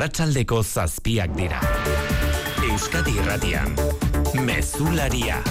[0.00, 1.58] Arratsaldeko zazpiak dira.
[2.64, 3.74] Euskadi Irratian.
[4.46, 5.42] Mezularia.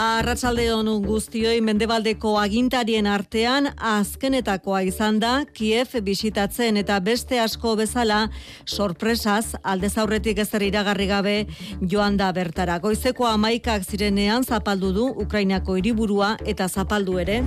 [0.00, 8.30] Arratsalde on guztioi Mendebaldeko agintarien artean azkenetakoa izan da Kiev bisitatzen eta beste asko bezala
[8.64, 11.36] sorpresaz aldez aurretik ezer iragarri gabe
[11.82, 12.78] joan da bertara.
[12.80, 17.42] Goizeko amaikak zirenean zapaldu du Ukrainako hiriburua eta zapaldu ere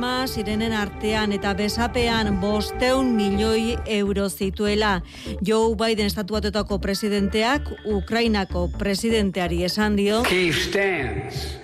[0.00, 5.02] alarma sirenen artean eta besapean bosteun milioi euro zituela.
[5.44, 10.22] Joe Biden estatuatetako presidenteak Ukrainako presidenteari esan dio.
[10.22, 11.58] Kiev stands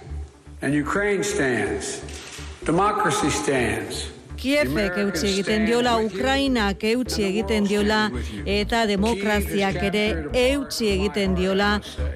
[0.62, 2.02] and Ukraine stands.
[2.66, 4.15] Democracy stands.
[4.36, 8.10] Kiefek eutxi egiten diola, Ukrainak eutxi egiten diola,
[8.44, 10.04] eta demokraziak ere
[10.36, 11.70] eutxi egiten diola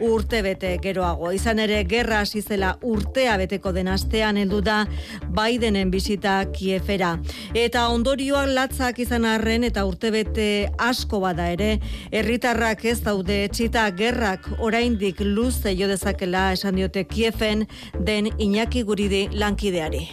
[0.04, 1.32] urte bete geroago.
[1.36, 4.84] Izan ere, gerra hasi zela urtea beteko den astean heldu da
[5.36, 7.14] Bidenen bisita Kiefera.
[7.54, 11.78] Eta ondorioak latzak izan arren eta urte bete asko bada ere,
[12.12, 17.66] herritarrak ez daude txita gerrak oraindik luze jo dezakela esan diote Kiefen
[17.98, 20.08] den Iñaki Guridi lankideari.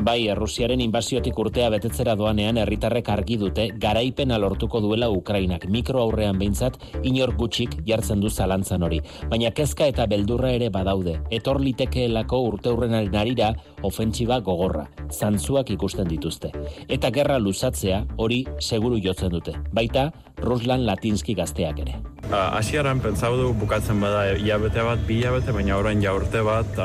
[0.00, 6.38] Bai, Errusiaren inbaziotik urtea betetzera doanean herritarrek argi dute garaipena lortuko duela Ukrainak mikro aurrean
[6.40, 9.02] behintzat inor gutxik jartzen du zalantzan hori.
[9.28, 11.18] Baina kezka eta beldurra ere badaude.
[11.30, 13.50] Etor litekeelako urte hurrenaren arira
[13.82, 14.86] ofentsiba gogorra.
[15.10, 16.52] Zantzuak ikusten dituzte.
[16.88, 19.56] Eta gerra luzatzea hori seguru jotzen dute.
[19.72, 21.98] Baita, Ruslan Latinski gazteak ere.
[22.30, 26.78] Asiaran pentsau du bukatzen bada iabete bat, bi iabete, baina orain ja urte bat,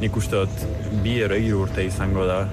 [0.00, 2.44] nik uste dut bi ero urte izango da.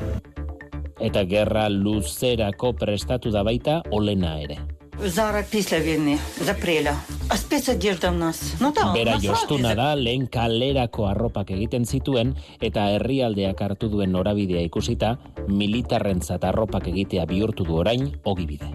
[0.99, 4.57] Eta gerra luzerako prestatu da baita olena ere.
[5.06, 6.96] Zara pizla vini, zaprela.
[7.30, 8.56] Aspez одежда у нас.
[8.60, 8.92] No da.
[8.92, 16.44] Bera jostuna da lehen kalerako arropak egiten zituen eta herrialdeak hartu duen norabidea ikusita militarrentzat
[16.44, 18.72] arropak egitea bihurtu du orain ogibide.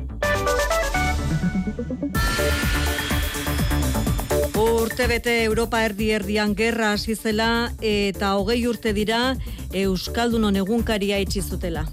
[4.64, 9.36] Urte bete Europa erdi erdian gerra hasi zela eta hogei urte dira
[9.74, 11.88] Euskaldunon egunkaria itxi zutela.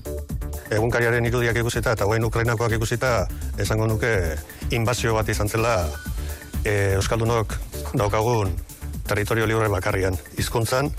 [0.73, 3.27] Egunkariaren irudiak ikusita eta hogein Ukrainakoak ikusita
[3.61, 4.11] esango nuke
[4.73, 5.75] inbazio bat izan zela
[6.63, 7.53] e, Euskaldunok
[7.93, 8.55] daukagun
[9.05, 10.17] territorio libre bakarrian.
[10.37, 10.89] Hizkuntzan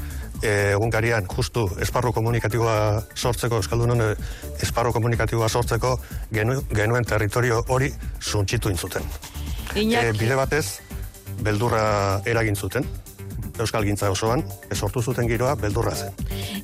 [0.42, 2.76] e, egunkarian justu esparru komunikatiboa
[3.14, 4.02] sortzeko, Euskaldunon
[4.62, 5.96] esparru komunikatiboa sortzeko
[6.32, 7.90] genu, genuen territorio hori
[8.20, 9.02] suntxitu intzuten.
[9.74, 10.80] E, bide batez,
[11.42, 12.86] beldurra eragin zuten.
[13.58, 16.12] Euskal Gintza osoan, esortu zuten giroa, beldurra zen.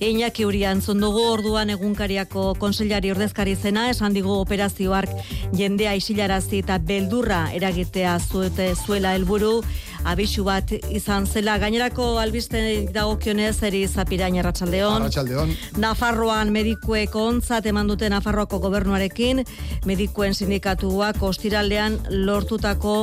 [0.03, 5.13] Iñaki Urian, zondugu orduan egunkariako konseilari ordezkari zena, esan digu operazioark
[5.57, 9.61] jendea isilarazi eta beldurra eragitea zuete zuela helburu
[10.05, 11.57] abisu bat izan zela.
[11.59, 12.61] Gainerako albiste
[12.93, 15.03] dagokionez eri zapirain arratsaldeon.
[15.03, 15.55] Arratsaldeon.
[15.83, 19.45] Nafarroan medikuek ontzat eman dute Nafarroako gobernuarekin,
[19.87, 22.97] medikuen sindikatuak ostiraldean lortutako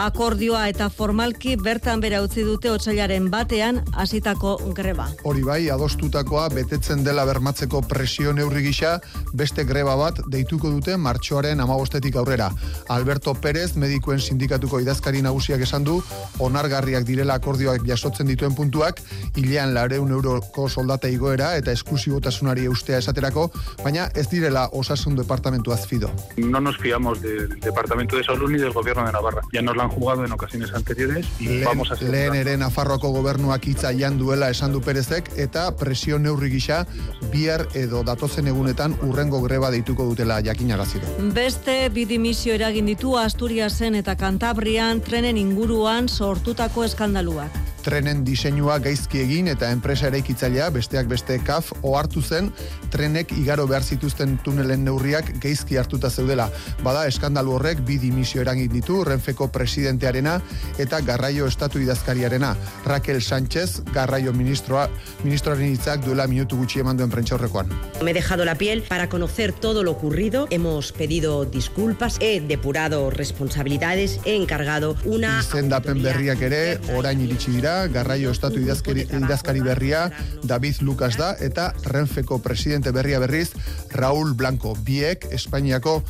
[0.00, 5.08] akordioa eta formalki bertan bera utzi dute otsailaren batean hasitako greba.
[5.24, 8.98] Hori bai, adostutakoa betetzen dela bermatzeko presio neurri gisa,
[9.34, 12.50] beste greba bat deituko dute martxoaren amabostetik aurrera.
[12.88, 16.00] Alberto Pérez, medikuen sindikatuko idazkari nagusiak esan du,
[16.40, 19.00] onargarriak direla akordioak jasotzen dituen puntuak,
[19.36, 23.50] hilean lareun euroko soldata igoera eta esklusibotasunari eustea esaterako,
[23.84, 26.10] baina ez direla osasun departamentu azfido.
[26.36, 29.42] No nos fiamos del departamento de salud ni del gobierno de Navarra.
[29.52, 32.10] Ya nos lo han jugado en ocasiones anteriores y lehen, vamos a hacer...
[32.10, 36.86] Lehen ere Nafarroako gobernuak hitza jan duela esan du Perezek eta presio neurri gisa
[37.32, 41.30] bihar edo datozen egunetan urrengo greba deituko dutela jakinarazi du.
[41.34, 47.56] Beste bidimisio eragin ditu Asturiasen eta Kantabrian trenen inguruan sortutako eskandaluak.
[47.80, 52.50] Trenen diseinua gaizki egin eta enpresa eraikitzailea besteak beste kaf ohartu zen
[52.92, 56.50] trenek igaro behar zituzten tunelen neurriak gaizki hartuta zeudela.
[56.84, 60.36] Bada eskandalu horrek bi dimisio eragin ditu Renfeko presidentearena
[60.78, 62.52] eta Garraio Estatu idazkariarena.
[62.84, 64.86] Raquel Sánchez, Garraio ministroa,
[65.24, 67.72] ministroaren hitzak duela minutu gutxi eman duen prentsa horrekoan.
[68.04, 70.46] Me he dejado la piel para conocer todo lo ocurrido.
[70.50, 77.86] Hemos pedido disculpas, he depurado responsabilidades, he encargado una Izendapen berriak ere orain iritsi dira
[77.88, 80.02] Garraio Estatu idazkari, idazkari berria
[80.44, 83.54] David Lucas da eta Renfeko presidente berria berriz
[83.96, 84.74] Raúl Blanco.
[84.84, 86.02] Biek Espainiako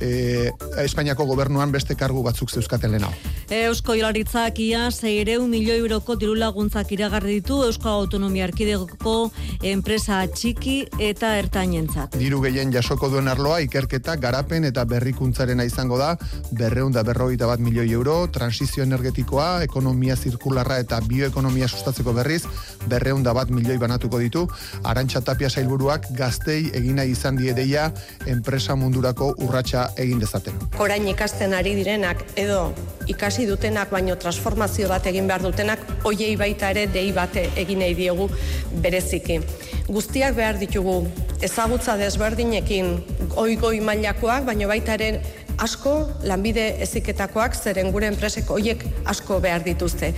[0.00, 0.52] eh,
[0.82, 3.14] Espainiako gobernuan beste kargu batzuk zeuzkaten lehenago.
[3.50, 9.30] Eusko Ilaritzak ia 600 milioi euroko diru laguntzak iragarri ditu Eusko Autonomia Erkidegoko
[9.62, 12.16] enpresa txiki eta ertainentzat.
[12.18, 16.14] Diru gehien jasoko duen arloa ikerketa, garapen eta berrikuntzarena izango da,
[16.58, 22.42] berreun da berrogeita bat milioi euro, transizio energetikoa, ekonomia zirkularra eta bioekonomia sustatzeko berriz,
[22.90, 24.46] berreun da bat milioi banatuko ditu,
[24.84, 27.90] arantxa tapia sailburuak gaztei egina izan diedeia
[28.26, 30.54] enpresa mundurako urratsa egin dezaten.
[30.78, 32.74] Orain ikasten ari direnak edo
[33.06, 37.94] ikasi dutenak baino transformazio bat egin behar dutenak hoiei baita ere dei bate egin nahi
[37.94, 38.28] diegu
[38.82, 39.40] bereziki.
[39.88, 40.98] Guztiak behar ditugu
[41.46, 42.96] ezagutza desberdinekin
[43.36, 45.10] oigoi mailakoak baino baita ere
[45.58, 50.12] asko lanbide eziketakoak zeren gure enpresek hoiek asko behar dituzte.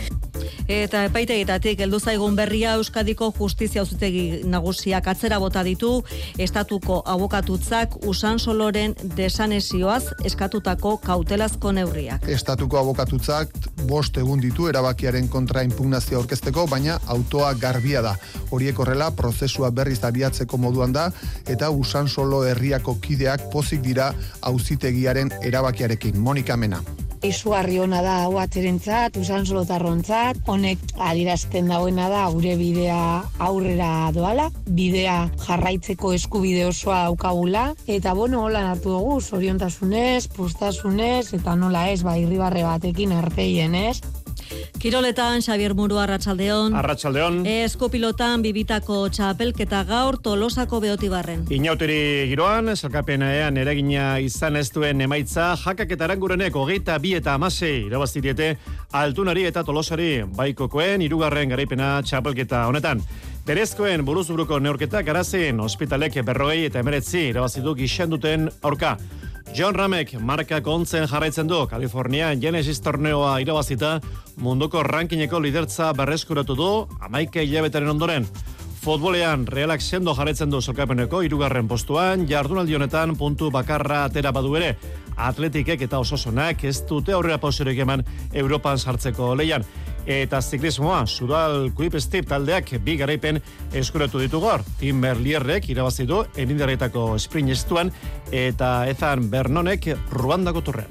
[0.68, 6.02] Eta epaitegitatik heldu zaigun berria Euskadiko Justizia Auzitegi Nagusiak atzera bota ditu
[6.38, 12.28] estatuko abokatutzak usan soloren desanesioaz eskatutako kautelazko neurriak.
[12.28, 13.54] Estatuko abokatutzak
[13.88, 18.14] bost egun ditu erabakiaren kontra impugnazio aurkezteko, baina autoa garbia da.
[18.50, 21.10] Horiek horrela prozesua berriz abiatzeko moduan da
[21.46, 24.12] eta usan solo herriako kideak pozik dira
[24.52, 26.18] auzitegiaren erabakiarekin.
[26.18, 26.82] Monika Mena
[27.22, 33.00] izugarri ona da hau atzerentzat, usan solotarrontzat, honek adirazten dagoena da gure bidea
[33.48, 35.16] aurrera doala, bidea
[35.46, 42.16] jarraitzeko eskubide osoa daukagula, eta bueno, hola hartu dugu, zoriontasunez, postasunez, eta nola ez, ba,
[42.20, 43.98] irribarre batekin arpeien ez.
[44.78, 46.74] Kiroletan, Xavier Muru, Arratxaldeon.
[46.78, 47.40] Arratxaldeon.
[47.50, 51.42] Eskopilotan, bibitako txapelketa gaur, tolosako beotibarren.
[51.50, 57.88] Inauteri giroan, salkapenean eragina izan ez duen emaitza, jakak eta arangurenek hogeita bi eta amasei
[57.88, 58.52] irabaztitiete
[58.94, 63.02] altunari eta tolosari baikokoen irugarren garaipena txapelketa honetan.
[63.48, 68.94] Berezkoen buruzuruko neurketa garazen ospitalek berrogei eta emeretzi irabazidu gixen duten aurka.
[69.54, 73.98] John Ramek marka kontzen jarraitzen du Kalifornia Genesis torneoa irabazita
[74.44, 76.68] munduko rankingeko lidertza berreskuratu du
[77.00, 78.28] amaike hilabetaren ondoren.
[78.82, 84.76] Futbolean realak sendo jarraitzen du sokapeneko irugarren postuan, jardunaldi honetan puntu bakarra atera badu ere.
[85.16, 89.64] Atletikek eta ososonak ez dute aurrera pausirik eman Europan sartzeko leian
[90.08, 91.70] eta ziklismoa Sudal
[92.00, 93.40] Step taldeak bi garaipen
[93.72, 94.62] eskuratu ditu gor.
[94.80, 97.92] Tim Berlierrek irabazi du enindarretako sprint estuan
[98.32, 100.90] eta Ethan Bernonek Ruandako turrean.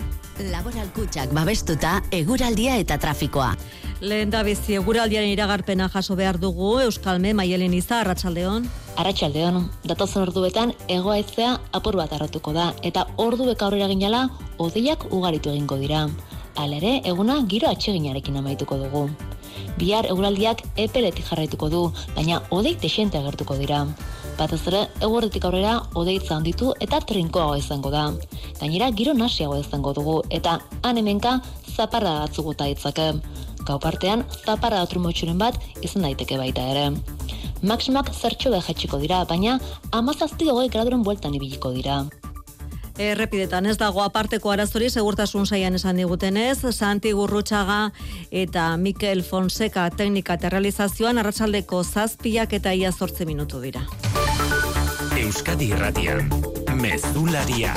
[0.52, 3.56] Laboral kutsak babestuta eguraldia eta trafikoa.
[4.02, 8.68] Lehen da bizi eguraldiaren iragarpena jaso behar dugu Euskalme Maielen Iza Arratsaldeon.
[9.02, 14.28] Arratsaldeon, datozen orduetan egoaizea apur bat arratuko da eta ordu beka aurrera ginala
[14.62, 16.06] odeiak ugaritu egingo dira.
[16.58, 19.04] Alere, eguna giro atseginarekin amaituko dugu.
[19.78, 21.82] Bihar eguraldiak epeletik jarraituko du,
[22.16, 23.84] baina odei texente agertuko dira.
[24.40, 28.08] Batez ere, egurretik aurrera odeitza handitu eta trinkoago izango da.
[28.60, 31.38] Gainera, giro nasiago izango dugu eta hemenka
[31.76, 33.08] zaparra batzuguta itzake.
[33.68, 36.90] Gau partean, zaparra datrumotxuren bat izan daiteke baita ere.
[37.62, 39.60] Maximak zertxo jaitsiko dira, baina
[39.92, 42.06] amazazti hogei graduren bueltan ibiliko dira.
[42.98, 47.92] Errepidetan ez dago aparteko arazori segurtasun saian esan digutenez, Santi Gurrutxaga
[48.32, 53.86] eta Mikel Fonseca teknika eta realizazioan arratsaldeko zazpiak eta ia zortze minutu dira.
[55.18, 56.30] Euskadi Irratian,
[56.82, 57.76] Mezularia,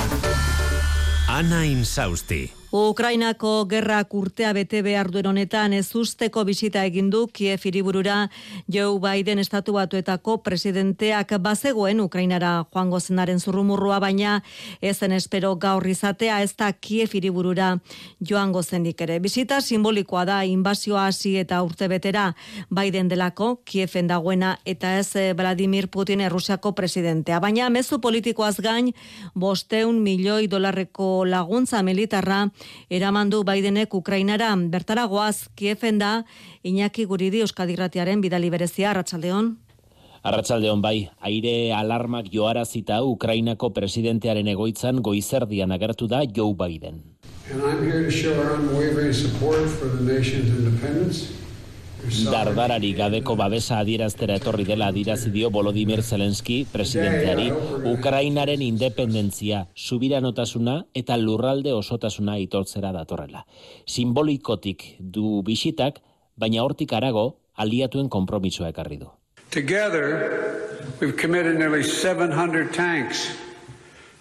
[1.27, 2.60] Ana Insausti.
[2.71, 8.29] Ukrainako gerrak urtea bete behar duen honetan ez usteko bisita egin du Kiev iriburura
[8.71, 14.37] Joe Biden estatu batuetako presidenteak bazegoen Ukrainara joango zenaren zurrumurrua baina
[14.79, 17.73] ezen espero gaur izatea ez da Kiev iriburura
[18.21, 19.19] joango zendik ere.
[19.19, 22.29] Bisita simbolikoa da inbazioa hasi eta urte betera
[22.69, 27.41] Biden delako Kieven dagoena eta ez eh, Vladimir Putin Errusiako presidentea.
[27.43, 28.93] Baina mezu politikoaz gain
[29.35, 32.47] bosteun milioi dolarreko laguntza militarra
[32.89, 34.55] eramandu Bidenek Ukrainara.
[34.55, 36.25] Bertaragoaz Kiefen da
[36.63, 38.91] Iñaki Guridi Euskadirratiaren bidali berezia.
[38.91, 39.57] Arratsaldeon
[40.23, 47.01] Arratsaldeon bai, aire alarmak joarazita Ukrainako presidentearen egoitzan goizerdian agertu da Joe Biden.
[47.51, 51.33] And I'm here to show our unwavering support for the nation's independence
[52.01, 57.51] Dardarari gabeko babesa adieraztera etorri dela adirazi dio Volodymyr Zelensky presidenteari
[57.91, 63.45] Ukrainaren independentzia, subiranotasuna eta lurralde osotasuna itortzera datorrela.
[63.85, 66.01] Simbolikotik du bisitak,
[66.35, 69.11] baina hortik arago aliatuen konpromisoa ekarri du.
[69.51, 73.29] Together, we've committed nearly 700 tanks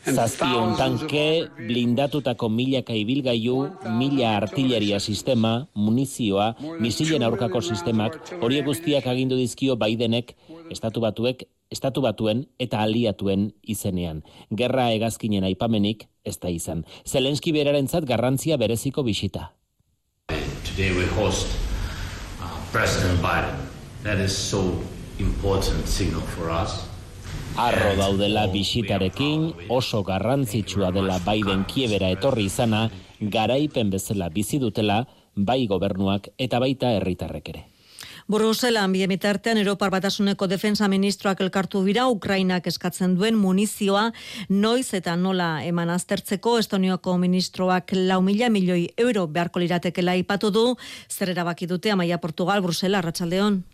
[0.00, 9.36] Zazpion tanke, blindatutako milaka ibilgailu, mila artilleria sistema, munizioa, misilen aurkako sistemak, horiek guztiak agindu
[9.36, 10.32] dizkio Bidenek,
[10.72, 14.24] estatu batuek, estatu batuen eta aliatuen izenean.
[14.56, 16.84] Gerra egazkinen aipamenik ez da izan.
[17.06, 19.50] Zelenski berarentzat garrantzia bereziko bisita.
[20.64, 21.46] Today we host
[22.40, 23.68] uh, President Biden.
[24.02, 24.80] That is so
[25.18, 26.89] important signal for us.
[27.58, 32.84] Arro daudela bisitarekin, oso garrantzitsua dela Biden kiebera etorri izana,
[33.20, 35.02] garaipen bezala bizi dutela,
[35.34, 37.66] bai gobernuak eta baita herritarrek ere.
[38.30, 44.04] Bruselan bie mitartean Europar Batasuneko defensa ministroak elkartu bira Ukrainak eskatzen duen munizioa
[44.48, 50.64] noiz eta nola eman aztertzeko Estoniako ministroak lau mila milioi euro beharko liratekela ipatu du
[51.08, 53.64] zer erabaki dute Amaia Portugal Brusela Arratsaldeon.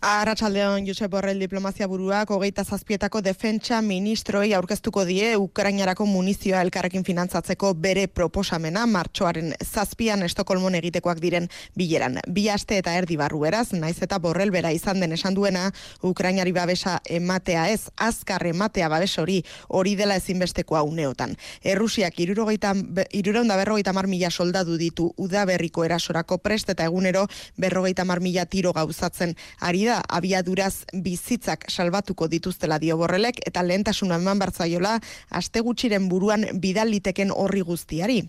[0.00, 7.72] Arratsaldeon Josep Borrell diplomazia buruak hogeita zazpietako defentsa ministroi aurkeztuko die Ukrainarako munizioa elkarrekin finantzatzeko
[7.74, 12.20] bere proposamena martxoaren zazpian Estokolmon egitekoak diren bileran.
[12.30, 15.72] Bi aste eta erdi barru eraz, naiz eta Borrell bera izan den esan duena
[16.06, 21.34] Ukrainari babesa ematea ez, azkar ematea babes hori hori dela ezinbestekoa uneotan.
[21.64, 22.76] Errusiak irurogeita,
[23.18, 27.26] iruronda berrogeita mar mila soldadu ditu udaberriko erasorako prest eta egunero
[27.58, 34.20] berrogeita mar mila tiro gauzatzen ari da abiaduraz bizitzak salbatuko dituztela dio borrelek eta lehentasuna
[34.20, 34.98] eman bartzaiola
[35.30, 38.22] aste gutxiren buruan bidal liteken horri guztiari.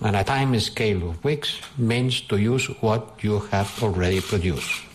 [0.00, 4.87] And a time scale of weeks means to use what you have already produced.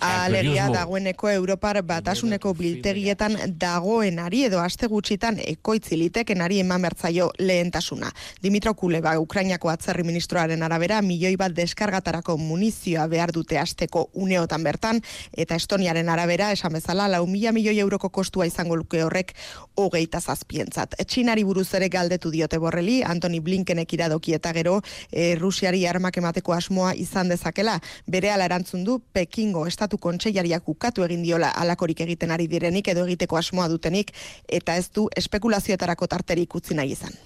[0.00, 8.10] Alegia dagoeneko Europar batasuneko biltegietan dagoenari edo aste gutxitan ekoitzi litekenari eman bertzaio lehentasuna.
[8.42, 15.00] Dimitro Kuleba, Ukrainako atzerri ministroaren arabera, milioi bat deskargatarako munizioa behar dute asteko uneotan bertan,
[15.32, 19.34] eta Estoniaren arabera, esan bezala, lau mila milioi euroko kostua izango luke horrek
[19.74, 20.94] hogeita zazpientzat.
[21.08, 24.78] Txinari buruz ere galdetu diote borreli, Antoni Blinkenek iradoki eta gero,
[25.10, 31.04] e, Rusiari armak emateko asmoa izan dezakela, bere ala erantzun du, Pekingo estatu kontseilariak ukatu
[31.04, 34.12] egin diola alakorik egiten ari direnik edo egiteko asmoa dutenik,
[34.46, 37.16] eta ez du espekulazioetarako tarterik utzi nahi izan.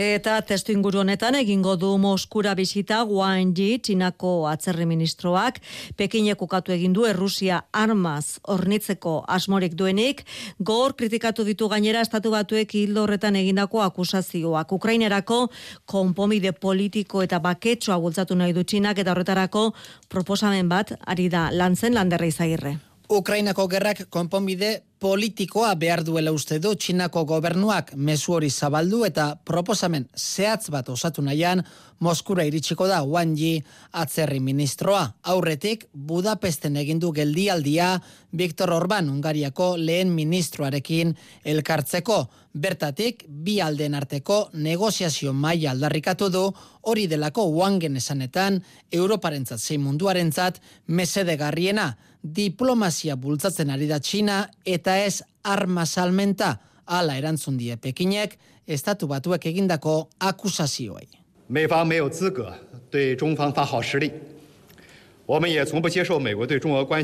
[0.00, 5.60] Eta testu inguru honetan egingo du Moskura bisita Wang Yi, Txinako atzerri ministroak,
[5.96, 10.24] Pekinek ukatu egin du Errusia armaz ornitzeko asmorik duenik,
[10.58, 14.72] gor kritikatu ditu gainera estatu batuek hildo horretan egindako akusazioak.
[14.72, 15.48] Ukrainerako
[15.84, 19.70] konpomide politiko eta baketsoa bultzatu nahi du Txinak eta horretarako
[20.08, 22.89] proposamen bat ari da lantzen landerra izagirre.
[23.10, 24.68] Ukrainako gerrak konponbide
[25.02, 31.24] politikoa behar duela uste du Txinako gobernuak mezu hori zabaldu eta proposamen zehatz bat osatu
[31.26, 31.64] nahian
[31.98, 33.64] Moskura iritsiko da Wang Yi
[33.98, 35.02] atzerri ministroa.
[35.22, 37.96] Aurretik Budapesten egindu geldialdia
[38.30, 42.22] Viktor Orban Ungariako lehen ministroarekin elkartzeko.
[42.53, 46.43] Bertatik bi alden arteko negoziazio maila aldarrikatu du
[46.81, 55.21] hori delako Wangen esanetan Europarentzat zein munduarentzat mesedegarriena diplomazia bultzatzen ari da Txina eta ez
[55.43, 61.25] arma salmenta ala erantzun die Pekinek estatu batuek egindako akusazioei.
[61.47, 62.51] 美方没有资格
[62.89, 64.11] 对中方发号施令。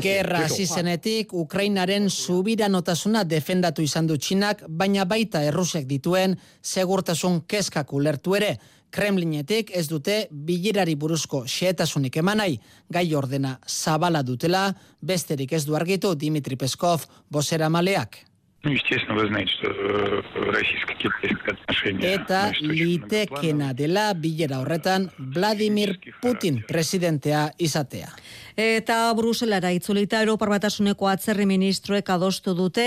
[0.03, 7.93] Gerra hasi zenetik Ukrainaren subiranotasuna defendatu izan du Txinak, baina baita Errusiak dituen segurtasun keskak
[7.95, 8.57] ulertu ere.
[8.91, 12.57] Kremlinetik ez dute bilerari buruzko xehetasunik emanai,
[12.91, 18.26] gai ordena zabala dutela, besterik ez du argitu Dimitri Peskov bosera maleak.
[18.64, 22.14] Ну, естественно, вы знаете, что э, российско-китайские отношения...
[22.14, 28.12] Eta litekena dela bilera horretan Vladimir Putin presidentea izatea.
[28.57, 32.85] Eta Bruselara itzulita Europar Batasuneko atzerri ministroek adostu dute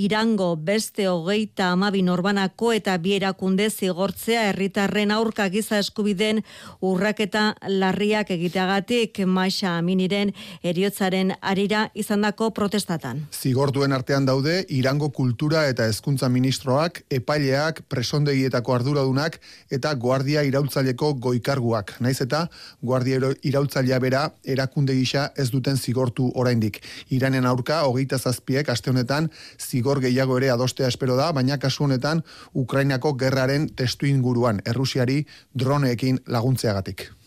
[0.00, 6.40] Irango beste hogeita amabi norbanako eta bierakunde zigortzea herritarren aurka giza eskubiden
[6.80, 13.20] urraketa larriak egiteagatik Maixa Aminiren eriotzaren arira izandako protestatan.
[13.30, 19.36] Zigortuen artean daude Irango kultura eta hezkuntza ministroak, epaileak, presondegietako arduradunak
[19.68, 21.98] eta guardia iraultzaileko goikarguak.
[22.00, 22.46] Naiz eta
[22.80, 24.24] guardia iraultzailea bera
[24.56, 26.80] erakunde gisa ez duten zigortu oraindik.
[27.10, 32.22] Iranen aurka hogeita zazpiek aste honetan zigor gehiago ere adostea espero da, baina kasu honetan
[32.54, 35.24] Ukrainako gerraren testu inguruan Errusiari
[35.54, 37.19] droneekin laguntzeagatik.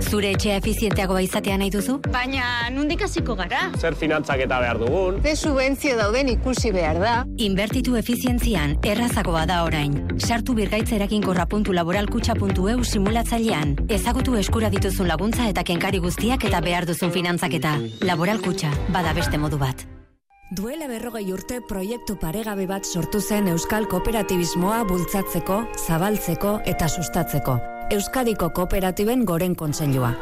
[0.00, 2.00] Zure etxea efizienteagoa izatea nahi duzu?
[2.10, 3.68] Baina, nundik hasiko gara?
[3.78, 5.20] Zer finantzak eta behar dugun?
[5.22, 7.24] Ze subentzio dauden ikusi behar da.
[7.36, 9.94] Inbertitu efizientzian, errazagoa da orain.
[10.18, 13.76] Sartu birgaitzerakinkorra.laboralkutxa.eu simulatzailean.
[13.88, 17.78] Ezagutu eskura dituzun laguntza eta kenkari guztiak eta behar duzun finantzaketa.
[18.08, 19.86] Laboralkutxa, bada beste modu bat.
[20.50, 27.79] Duela berrogei urte proiektu paregabe bat sortu zen Euskal Kooperatibismoa bultzatzeko, zabaltzeko eta sustatzeko.
[27.90, 30.12] Euskadiko Kooperatiben goren kontseilua.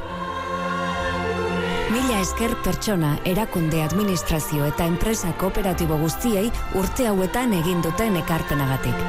[1.92, 6.46] Mila esker pertsona, erakunde administrazio eta enpresa kooperatibo guztiei
[6.80, 9.02] urte hauetan egin duten ekarpenagatik.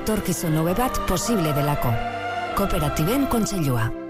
[0.00, 1.94] Etorkizun hobe bat posible delako.
[2.58, 4.05] Kooperatiben kontseilua.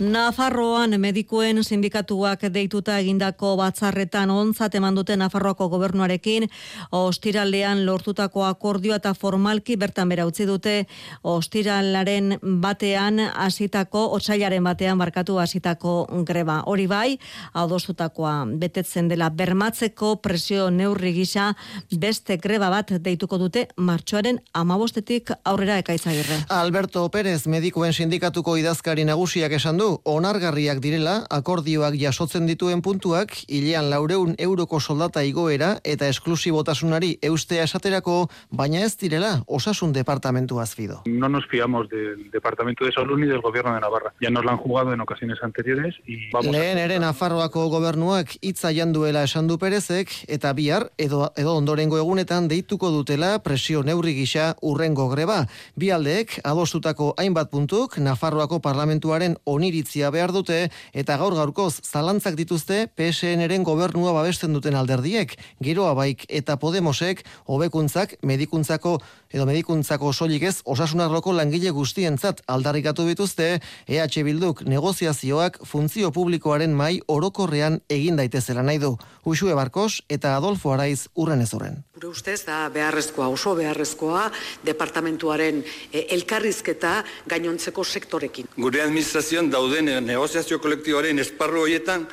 [0.00, 6.46] Nafarroan medikuen sindikatuak deituta egindako batzarretan onzat eman dute Nafarroako gobernuarekin
[6.96, 10.86] ostiralean lortutako akordioa eta formalki bertan bera utzi dute
[11.22, 15.94] ostiralaren batean hasitako otsailaren batean markatu hasitako
[16.24, 16.62] greba.
[16.66, 17.18] Hori bai,
[17.52, 21.52] adostutakoa betetzen dela bermatzeko presio neurri gisa
[21.92, 26.42] beste greba bat deituko dute martxoaren amabostetik aurrera ekaizagirre.
[26.48, 33.90] Alberto Pérez medikuen sindikatuko idazkari nagusiak esan du onargarriak direla akordioak jasotzen dituen puntuak hilean
[33.90, 41.02] laureun euroko soldata igoera eta esklusibotasunari eustea esaterako, baina ez direla osasun departamentu azfido.
[41.06, 44.12] No nos fiamos del Departamento de Salud ni del Gobierno de Navarra.
[44.20, 48.72] Ya nos la han jugado en ocasiones anteriores y vamos Lehen ere Nafarroako gobernuak hitza
[48.74, 54.56] janduela esan du Perezek eta bihar edo, edo ondorengo egunetan deituko dutela presio neurri gisa
[54.60, 55.46] urrengo greba.
[55.76, 59.36] Bi aldeek adostutako hainbat puntuk Nafarroako parlamentuaren
[59.72, 65.32] oniritzia behar dute eta gaur gaurkoz zalantzak dituzte PSN-eren gobernua babesten duten alderdiek,
[65.64, 68.98] giroa baik eta Podemosek hobekuntzak medikuntzako
[69.32, 77.00] edo medikuntzako soilik ez osasunarroko langile guztientzat aldarrikatu bituzte EH Bilduk negoziazioak funtzio publikoaren mai
[77.08, 78.96] orokorrean egin daitezela nahi du.
[79.24, 81.80] Uxue Barkos eta Adolfo Araiz urren ez urren.
[81.94, 84.28] Gure ustez da beharrezkoa, oso beharrezkoa,
[84.66, 86.98] departamentuaren eh, elkarrizketa
[87.30, 88.50] gainontzeko sektorekin.
[88.56, 92.08] Gure administrazioan dauden negoziazio kolektiboaren esparru horietan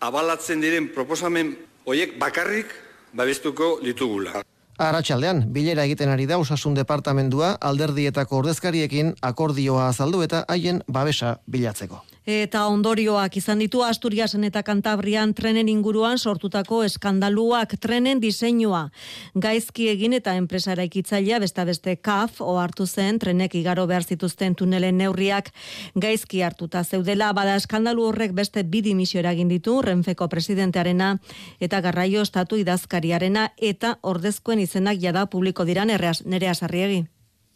[0.00, 2.72] abalatzen diren proposamen horiek bakarrik
[3.12, 4.42] babestuko ditugula.
[4.82, 12.02] Arratxaldean, bilera egiten ari da osasun departamendua alderdietako ordezkariekin akordioa azaldu eta haien babesa bilatzeko.
[12.26, 18.90] Eta ondorioak izan ditu Asturiasen eta Kantabrian trenen inguruan sortutako eskandaluak trenen diseinua.
[19.34, 24.54] Gaizki egin eta enpresa eraikitzailea besta beste kaf o hartu zen trenek igaro behar zituzten
[24.54, 25.50] tunelen neurriak
[25.94, 31.16] gaizki hartuta zeudela bada eskandalu horrek beste bi dimisio eragin ditu Renfeko presidentearena
[31.60, 37.04] eta garraio estatu idazkariarena eta ordezkoen izenak jada publiko diran nerea sarriegi.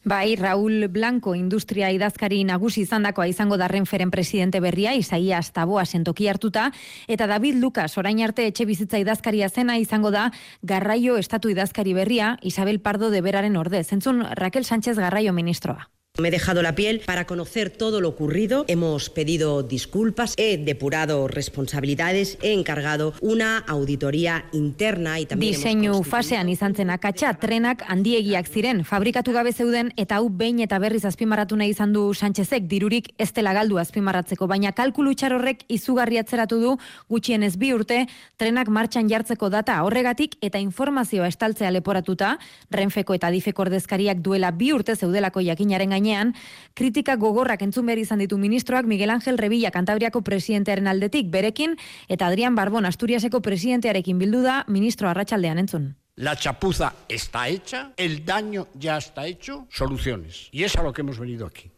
[0.06, 6.28] Bai, Raúl Blanco industria idazkari nagusi izandakoa izango darren feren presidente berria, Isaia Astaboa sentoki
[6.30, 6.68] hartuta,
[7.10, 10.28] eta David Lucas orain arte etxe bizitza idazkaria zena izango da
[10.62, 13.82] garraio estatu idazkari berria, Isabel Pardo de Beraren orde.
[13.82, 15.90] Zentzun Raquel Sánchez garraio ministroa.
[16.19, 18.65] Me he dejado la piel para conocer todo lo ocurrido.
[18.69, 26.49] Hemos pedido disculpas, he depurado responsabilidades, he encargado una auditoría interna y también Diseinu fasean
[26.49, 31.57] izan zen akatsa, trenak handiegiak ziren, fabrikatu gabe zeuden eta hau behin eta berriz azpimarratu
[31.57, 32.65] nahi izan du Sánchezek.
[32.65, 36.75] Dirurik ez dela galdu azpimarratzeko, baina kalkulu txar horrek izugarri atzeratu du
[37.11, 38.07] gutxienez bi urte
[38.39, 42.39] trenak martxan jartzeko data horregatik eta informazioa estaltzea leporatuta,
[42.71, 46.34] Renfeko eta Difeko ordezkariak duela bi urte zeudelako jakinaren gain gainean,
[46.75, 51.76] kritika gogorrak entzun behar izan ditu ministroak Miguel Ángel Revilla Kantabriako presidentearen aldetik berekin
[52.08, 55.97] eta Adrián Barbón Asturiaseko presidentearekin bildu da ministro Arratsaldean entzun.
[56.16, 60.49] La chapuza está hecha, el daño ya está hecho, soluciones.
[60.50, 61.71] Y es a lo que hemos venido aquí.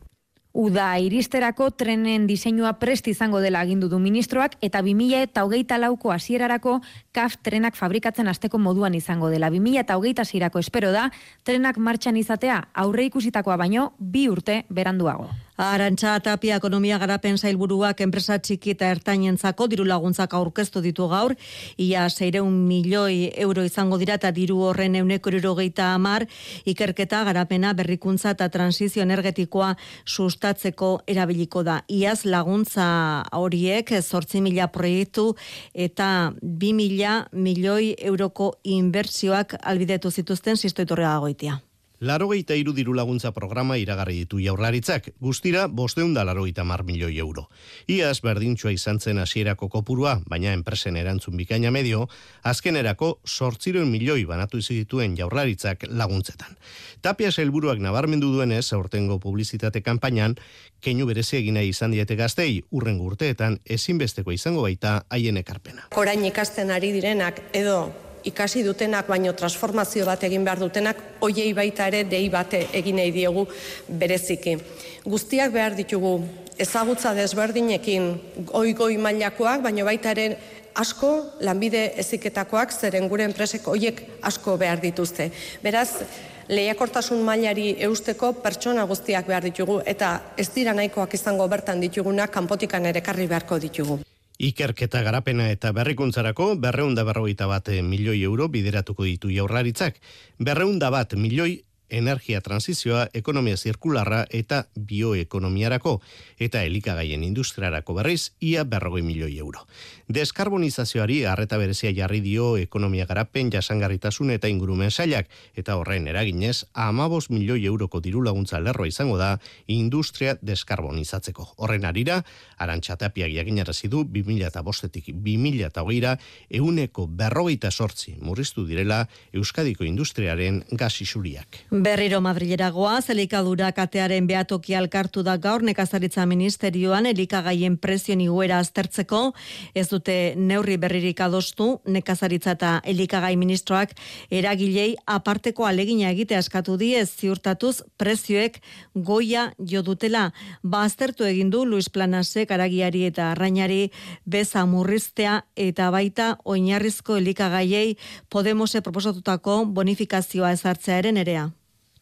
[0.58, 6.10] Uda iristerako trenen diseinua prest izango dela agindu du ministroak eta 2000 eta hogeita lauko
[6.10, 6.80] hasierarako
[7.14, 9.52] kaf trenak fabrikatzen hasteko moduan izango dela.
[9.54, 11.12] 2000 eta hogeita zirako espero da
[11.46, 15.30] trenak martxan izatea aurre ikusitakoa baino bi urte beranduago.
[15.58, 21.34] Arantxa Tapia ekonomia garapen zailburuak enpresa txiki eta ertainentzako diru laguntzak aurkeztu ditu gaur,
[21.76, 26.28] ia 600 milioi euro izango dira eta diru horren euneko irurogeita amar,
[26.62, 29.74] ikerketa garapena berrikuntza eta transizio energetikoa
[30.06, 31.80] sustatzeko erabiliko da.
[31.90, 32.88] Iaz laguntza
[33.34, 35.32] horiek zortzi mila proiektu
[35.74, 41.58] eta bi mila milioi euroko inbertsioak albidetu zituzten zistoitorrea goitia.
[42.00, 47.48] Larogeita iru diru laguntza programa iragarri ditu jaurlaritzak, guztira bosteun da larogeita mar milioi euro.
[47.90, 52.06] Iaz berdintxoa izan zen hasierako kopurua, baina enpresen erantzun bikaina medio,
[52.46, 56.54] azkenerako sortziroen milioi banatu izituen jaurlaritzak laguntzetan.
[57.02, 60.36] Tapia helburuak nabarmendu duenez, aurtengo publizitate kanpainan,
[60.80, 65.90] keinu berezi egina izan diete gaztei, urren urteetan ezinbesteko izango baita haien ekarpena.
[65.96, 71.86] Orain ikasten ari direnak edo ikasi dutenak baino transformazio bat egin behar dutenak hoiei baita
[71.88, 73.46] ere dei bate egin nahi diegu
[73.88, 74.56] bereziki.
[75.04, 76.20] Guztiak behar ditugu
[76.58, 78.08] ezagutza desberdinekin
[78.52, 80.38] goi goi mailakoak baino baita ere
[80.74, 85.30] asko lanbide eziketakoak zeren gure enpresek hoiek asko behar dituzte.
[85.62, 86.02] Beraz,
[86.48, 92.86] lehiakortasun mailari eusteko pertsona guztiak behar ditugu eta ez dira nahikoak izango bertan ditugunak kanpotikan
[92.86, 94.00] ere karri beharko ditugu.
[94.38, 99.98] Ikerketa garapena eta berrikuntzarako berreunda berrogeita bat milioi euro bideratuko ditu jaurlaritzak.
[100.38, 105.98] Berreunda bat milioi energia transizioa, ekonomia zirkularra eta bioekonomiarako,
[106.38, 109.66] eta elikagaien industriarako berriz, ia berrogoi milioi euro.
[110.08, 117.26] Deskarbonizazioari arreta berezia jarri dio ekonomia garapen jasangarritasun eta ingurumen sailak, eta horren eraginez, amabos
[117.28, 119.34] milioi euroko diru laguntza lerroa izango da
[119.66, 121.44] industria deskarbonizatzeko.
[121.60, 122.22] Horren arira,
[122.56, 126.14] arantxatapiak jaginarazi du 2005-etik 2008-ra
[126.56, 129.02] euneko berrogeita sortzi murriztu direla
[129.36, 131.60] Euskadiko industriaren gasisuriak.
[131.84, 139.34] Berriro Madrileragoa, zelikadura katearen beatoki alkartu da gaur nekazaritza ministerioan elikagaien presioen iguera aztertzeko,
[139.76, 143.94] ez dute neurri berririk adostu, nekazaritza eta elikagai ministroak
[144.30, 148.60] eragilei aparteko alegina egite askatu diez ziurtatuz prezioek
[148.94, 150.30] goia jo dutela.
[150.62, 153.90] Ba aztertu egin du Luis Planasek aragiari eta arrainari
[154.24, 157.96] beza murriztea eta baita oinarrizko elikagaiei
[158.30, 161.48] Podemose proposatutako bonifikazioa ezartzearen erea.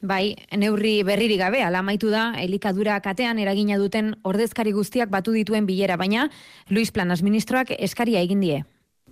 [0.02, 5.96] Bai, neurri berriri gabe, alamaitu da, elikadura katean eragina duten ordezkari guztiak batu dituen bilera,
[5.96, 6.28] baina
[6.68, 8.64] Luis Planas ministroak eskaria egin die.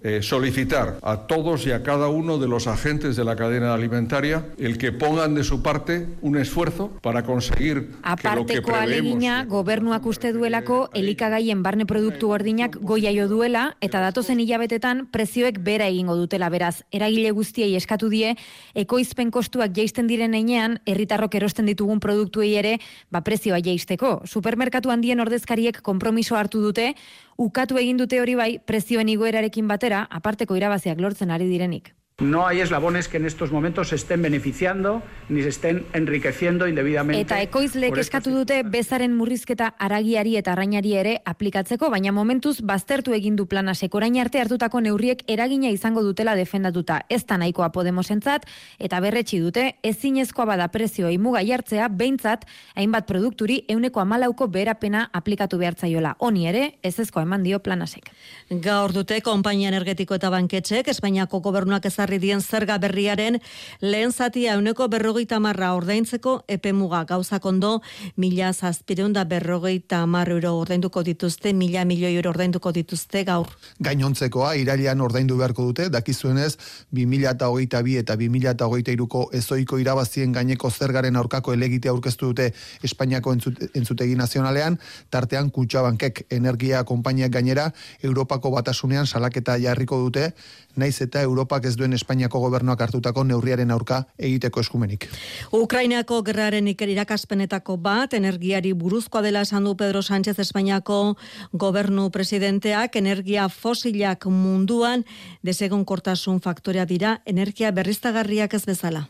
[0.07, 4.45] Eh, solicitar a todos y a cada uno de los agentes de la cadena alimentaria
[4.59, 7.88] el que pongan de su parte un esfuerzo para conseguir
[8.21, 14.03] que lo que alegina gobernuak uste duelako elikagaien barne produktu gordinak goia jo duela eta
[14.05, 16.85] datozen hilabetetan prezioek bera egingo dutela beraz.
[16.93, 18.37] Eragile guztiei eskatu die
[18.75, 22.77] ekoizpen kostuak jaisten diren heinean herritarrok erosten ditugun produktuei ere
[23.09, 24.21] ba prezioa jaisteko.
[24.29, 26.93] Supermerkatu handien ordezkariek konpromiso hartu dute
[27.37, 31.94] ukatu egin dute hori bai prezioen igoerarekin batera aparteko irabaziak lortzen ari direnik.
[32.20, 37.20] No hay eslabones que en estos momentos se estén beneficiando ni se estén enriqueciendo indebidamente.
[37.20, 43.35] Eta ekoizlek eskatu dute bezaren murrizketa aragiari eta arrainari ere aplikatzeko, baina momentuz baztertu egin
[43.35, 47.00] du plana sekorain arte hartutako neurriek eragina izango dutela defendatuta.
[47.09, 48.46] Ez da nahikoa Podemosentzat
[48.79, 52.46] eta berretsi dute ezinezkoa bada prezioei muga jartzea beintzat
[52.77, 56.14] hainbat produkturi euneko amalauko berapena aplikatu behartzaiola.
[56.20, 58.14] Honi ere ezezkoa eman dio planasek.
[58.62, 63.38] Gaur dute konpainia energetiko eta banketxek Espainiako gobernuak ezarri dien zerga berriaren
[63.81, 67.81] lehen zatia euneko berrogeita marra ordaintzeko epemuga gauzak ondo
[68.17, 73.49] mila zazpireunda berrogeita marra euro ordainduko dituzte, mila milioi euro ordainduko dituzte gaur.
[73.81, 76.57] Gainontzekoa irailean ordaindu beharko dute, dakizuenez
[76.93, 82.51] 2022 eta 2023ko ezoiko irabazien gaineko zergaren aurkako elegite aurkeztu dute
[82.85, 84.79] Espainiako entzute, entzutegi nazionalean,
[85.11, 87.71] tartean Kutxabankek energia konpainiak gainera
[88.03, 90.33] Europako batasunean salaketa jarriko dute,
[90.77, 95.09] naiz eta Europak ez duen Espainiako gobernuak hartutako neurriaren aurka egiteko eskumenik.
[95.53, 101.17] Ukrainako gerraren iker irakaspenetako bat, energiari buruzkoa dela esan du Pedro Sánchez Espainiako
[101.53, 105.05] gobernu presidenteak, energia fosilak munduan
[105.43, 109.09] desegonkortasun faktorea dira, energia berriztagarriak ez bezala.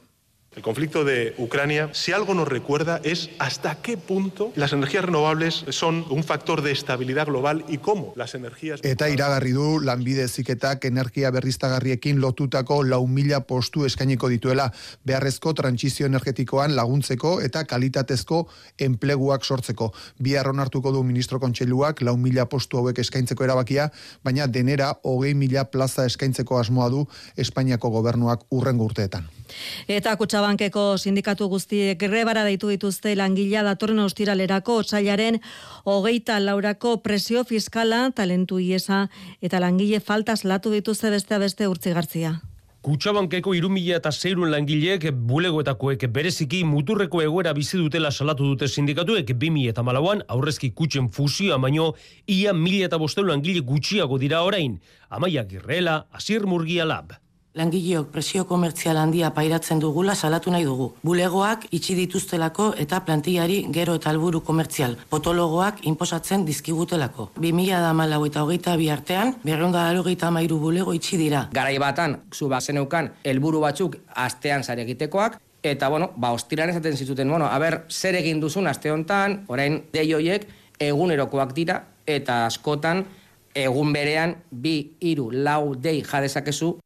[0.57, 5.65] El conflicto de Ucrania, si algo nos recuerda, es hasta qué punto las energías renovables
[5.71, 8.79] son un factor de estabilidad global y cómo las energías...
[8.85, 14.71] Eta iragarri du lanbide ziketak energia berriztagarriekin lotutako lau mila postu eskainiko dituela
[15.03, 18.45] beharrezko trantsizio energetikoan laguntzeko eta kalitatezko
[18.79, 19.91] enpleguak sortzeko.
[20.23, 23.91] Bihar onartuko du ministro kontseiluak lau mila postu hauek eskaintzeko erabakia,
[24.23, 29.27] baina denera hogei mila plaza eskaintzeko asmoa du Espainiako gobernuak urrengo urteetan.
[29.89, 30.15] Eta
[30.45, 35.39] Kutxabankeko sindikatu guztiek grebara deitu dituzte langilea datorren ostiralerako otsailaren
[35.89, 39.07] hogeita laurako presio fiskala, talentu iesa
[39.41, 42.35] eta langile faltas latu dituzte beste beste urtzigartzia.
[42.85, 49.73] Kutxabankeko irumila eta zeirun langileek bulegoetakoek bereziki muturreko egoera bizi dutela salatu dute sindikatuek 2000
[49.73, 51.95] eta malauan aurrezki kutxen fusioa baino
[52.29, 54.77] ia mila eta bostelu langile gutxiago dira orain.
[55.09, 57.24] Amaia Girrela, Asir Murgia Lab.
[57.55, 60.89] Langileok presio komertzial handia pairatzen dugula salatu nahi dugu.
[61.07, 64.97] Bulegoak itxi dituztelako eta plantillari gero eta alburu komertzial.
[65.13, 67.29] Potologoak inposatzen dizkigutelako.
[67.39, 71.47] 2000 da malau eta hogeita bi artean, berreunda hogeita amairu bulego itxi dira.
[71.55, 77.31] Garai batan, zu bazeneukan, helburu batzuk astean zare egitekoak, eta, bueno, ba, ostiran esaten zituten,
[77.31, 80.49] bueno, aber, zer egin duzun aste hontan, orain, dei hoiek,
[80.81, 83.07] egunerokoak dira, eta askotan,
[83.55, 86.81] egun berean, bi, iru, lau, dei jadezakezu,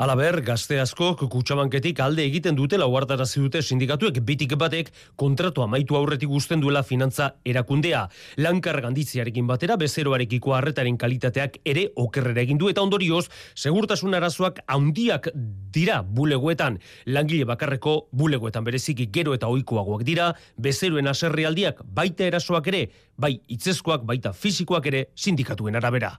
[0.00, 4.86] Alaber, gazte askok kutsabanketik alde egiten dutela uartarazi dute sindikatuek bitik batek
[5.20, 8.06] kontratu amaitu aurretik guzten duela finantza erakundea.
[8.40, 15.28] Lankar ganditziarekin batera bezeroarekiko harretaren kalitateak ere okerrera egin du eta ondorioz, segurtasun arazoak handiak
[15.76, 16.80] dira bulegoetan.
[17.04, 22.86] Langile bakarreko bulegoetan bereziki gero eta ohikoagoak dira, bezeroen aserrealdiak baita erasoak ere,
[23.20, 26.16] bai itzezkoak baita fisikoak ere sindikatuen arabera.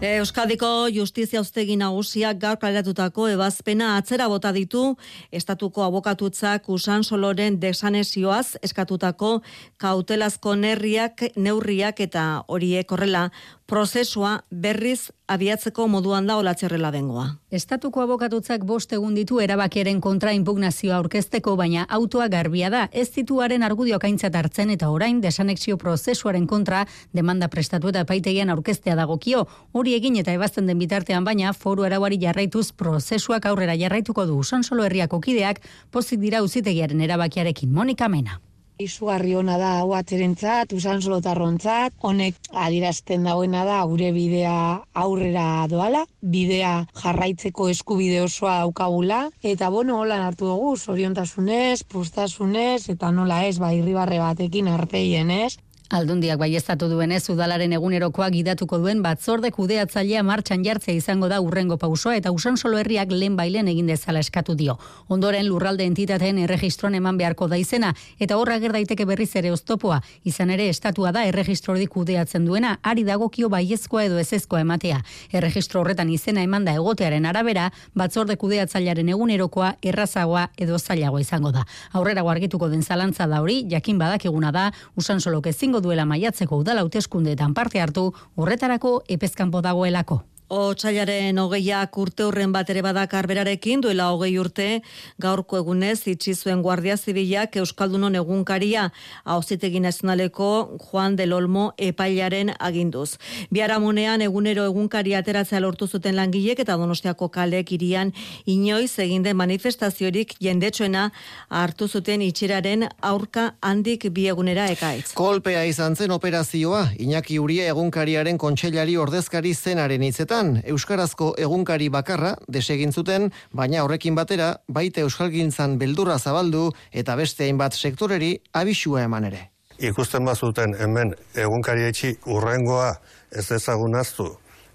[0.00, 4.94] Euskadiko Justizia Uztegi Nagusiak gaur kaleratutako ebazpena atzera bota ditu.
[5.28, 9.42] Estatuko abokatutzak usan soloren desanesioaz eskatutako
[9.76, 13.26] kautelazko nerriak, neurriak eta horiek horrela
[13.70, 17.26] prozesua berriz abiatzeko moduan da olatzerrela bengoa.
[17.54, 23.62] Estatuko abokatutzak bost egun ditu erabakiaren kontra impugnazioa aurkezteko, baina autoa garbia da, ez dituaren
[23.62, 26.82] argudio kaintzat hartzen eta orain desanexio prozesuaren kontra
[27.14, 29.46] demanda prestatu eta paitegian aurkeztea dagokio.
[29.70, 34.66] Hori egin eta ebazten den bitartean baina foru erabari jarraituz prozesuak aurrera jarraituko du usan
[34.66, 38.40] solo herriako kideak pozik dira uzitegiaren erabakiarekin Monika Mena.
[38.80, 44.54] Izugarri ona da hau aterentzat, usan solotarrontzat, honek adirazten dagoena da gure bidea
[45.02, 49.20] aurrera doala, bidea jarraitzeko eskubide osoa daukagula,
[49.52, 55.58] eta bueno, hola hartu dugu, zoriontasunez, postasunez, eta nola ez, ba, irribarre batekin arpeien ez.
[55.90, 62.12] Aldundiak baiestatu duenez udalaren egunerokoa gidatuko duen batzorde kudeatzailea martxan jartzea izango da urrengo pausoa
[62.14, 64.76] eta usan solo herriak lehen bailen egin dezala eskatu dio.
[65.08, 69.98] Ondoren lurralde entitateen erregistron eman beharko da izena eta horra ger daiteke berriz ere oztopoa.
[70.22, 75.02] Izan ere estatua da erregistrodi kudeatzen duena ari dagokio baiezkoa edo ezezkoa ematea.
[75.32, 77.66] Erregistro horretan izena emanda egotearen arabera
[77.98, 81.66] batzorde kudeatzailearen egunerokoa errazagoa edo zailagoa izango da.
[81.90, 86.84] Aurrera argituko den zalantza da hori, jakin badakiguna da, usan solo ezingo duela maiatzeko udala
[86.84, 90.22] hauteskundeetan parte hartu, horretarako epezkanpo dagoelako.
[90.50, 94.82] Otsailaren hogeiak urte horren bat ere badakar berarekin, duela hogei urte,
[95.22, 98.88] gaurko egunez, itxi zuen Guardia Zibilak Euskaldunon egunkaria,
[99.24, 103.14] hauzitegi nazionaleko Juan del Olmo epailaren aginduz.
[103.54, 108.10] Biaramunean egunero egunkaria ateratzea lortu zuten langilek eta donostiako kalek irian
[108.46, 111.12] inoiz eginde manifestaziorik jendetsuena
[111.48, 115.12] hartu zuten itxiraren aurka handik bi egunera ekaitz.
[115.14, 122.92] Kolpea izan zen operazioa, Iñaki Uria egunkariaren kontseilari ordezkari zenaren hitzetan, Euskarazko egunkari bakarra desegin
[122.92, 129.50] zuten, baina horrekin batera baita Euskalgintzan beldurra zabaldu eta beste hainbat sektoreri abisua eman ere.
[129.78, 132.94] Ikusten bazuten hemen egunkari etxi urrengoa
[133.30, 134.28] ez dezagunaztu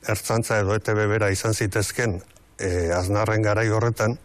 [0.09, 2.19] ertzantza edo ETB bera izan zitezken
[2.59, 4.17] e, aznarren garai horretan,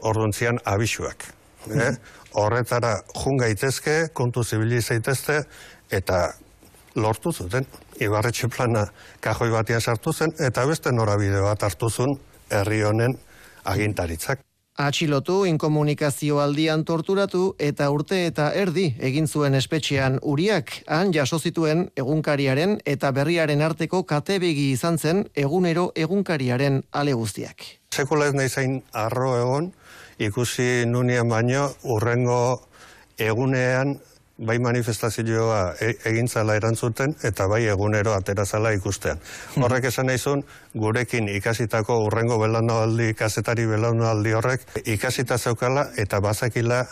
[0.00, 1.30] orduntzian abisuak.
[1.64, 1.94] Eh?
[2.36, 5.38] Horretara jun gaitezke, kontu zibili zaitezte,
[5.88, 6.18] eta
[7.00, 7.64] lortu zuten.
[8.00, 8.86] Ibarretxe plana
[9.20, 12.18] kajoi batia sartu zen, eta beste norabide bat hartu zuen
[12.50, 13.16] herri honen
[13.64, 14.40] agintaritzak.
[14.74, 21.84] Atxilotu, inkomunikazio aldian torturatu eta urte eta erdi egin zuen espetxean uriak, han jaso zituen
[21.94, 27.62] egunkariaren eta berriaren arteko katebegi izan zen egunero egunkariaren ale guztiak.
[27.94, 29.70] Sekula ez nahi zain arro egon,
[30.18, 32.40] ikusi nunien baino urrengo
[33.18, 33.94] egunean
[34.38, 39.20] bai manifestazioa e, egintzala erantzuten eta bai egunero aterazala ikustean.
[39.54, 39.62] Hmm.
[39.62, 40.44] Horrek esan naizun,
[40.74, 46.84] gurekin ikasitako urrengo belaunaldi, kasetari belaunaldi horrek ikasita zeukala eta bazakila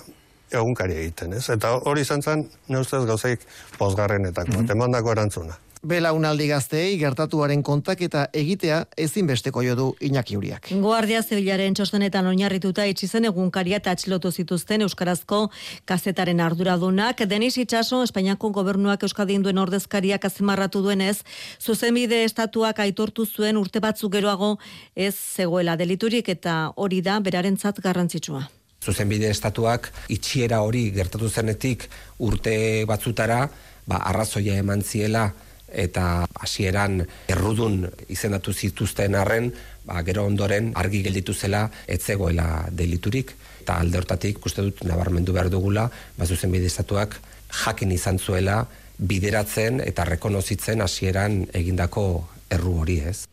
[0.53, 1.49] egunkari egiten, ez?
[1.51, 3.41] Eta hori izan zen, neustez gauzaik
[3.79, 5.13] posgarrenetako, mm -hmm.
[5.13, 5.55] erantzuna.
[5.83, 10.68] Belaunaldi gazteei gertatuaren kontaketa egitea ezinbesteko jo du Iñaki Uriak.
[10.79, 15.40] Guardia Zibilaren txostenetan oinarrituta itxi zen egunkaria eta atxilotu zituzten euskarazko
[15.85, 17.25] kazetaren arduradunak.
[17.27, 21.25] Denis Itxaso, Espainiako gobernuak euskadi induen ordezkariak azimarratu duenez,
[21.59, 24.55] zuzenbide estatuak aitortu zuen urte batzuk geroago
[24.95, 28.47] ez zegoela deliturik eta hori da berarentzat garrantzitsua.
[28.83, 33.49] Zuzenbide estatuak itxiera hori gertatu zenetik urte batzutara,
[33.87, 35.33] ba, arrazoia eman ziela
[35.73, 39.53] eta hasieran errudun izendatu zituzten arren,
[39.85, 45.51] ba, gero ondoren argi gelditu zela etzegoela deliturik eta alde hortatik uste dut nabarmendu behar
[45.51, 47.19] dugula, ba zuzen estatuak
[47.65, 48.67] jakin izan zuela
[48.99, 53.25] bideratzen eta rekonozitzen hasieran egindako erru hori ez.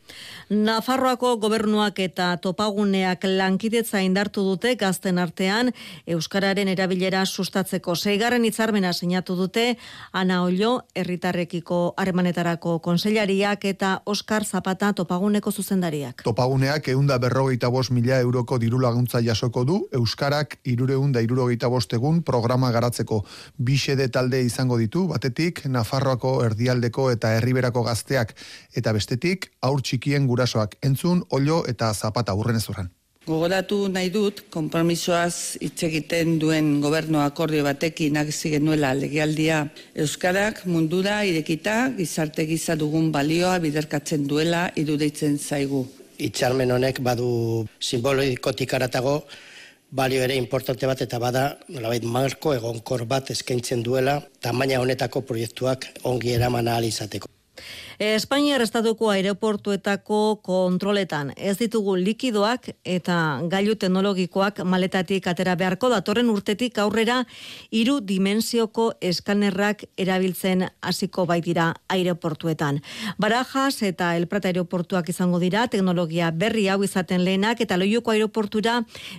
[0.50, 5.70] Nafarroako gobernuak eta topaguneak lankidetza indartu dute gazten artean.
[6.10, 9.76] Euskararen erabilera sustatzeko zeigarren hitzarmena sinatu dute
[10.12, 16.24] Ana Ollo herritarrekiko harremanetarako konseilariak eta Oskar Zapata topaguneko zuzendariak.
[16.26, 22.22] Topaguneak eunda berrogeita bost mila euroko diru laguntza jasoko du Euskarak irureunda irurogeita bost egun
[22.22, 23.22] programa garatzeko.
[23.58, 28.34] Bixede talde izango ditu, batetik Nafarroako erdialdeko eta herriberako gazteak.
[28.74, 32.88] Eta bestetik aur txikien gura gurasoak entzun olio eta zapata urren ezurren.
[33.26, 41.24] Gogoratu nahi dut, konpromisoaz hitz egiten duen gobernu akordio batekin agezi genuela legealdia Euskarak mundura
[41.24, 45.86] irekita gizarte giza dugun balioa biderkatzen duela irudeitzen zaigu.
[46.18, 49.22] Itxarmen honek badu simbolikotik aratago
[49.90, 55.86] balio ere importante bat eta bada nolabait marko egonkor bat eskaintzen duela tamaina honetako proiektuak
[56.04, 57.28] ongi eraman ahal izateko.
[58.00, 63.16] Espainiar estatuko aeroportuetako kontroletan ez ditugu likidoak eta
[63.52, 67.18] gailu teknologikoak maletatik atera beharko datorren urtetik aurrera
[67.68, 72.78] hiru dimensioko eskanerrak erabiltzen hasiko baitira aeroportuetan.
[73.20, 78.78] Barajas eta El Prat aeroportuak izango dira teknologia berri hau izaten lehenak eta Loioko aeroportura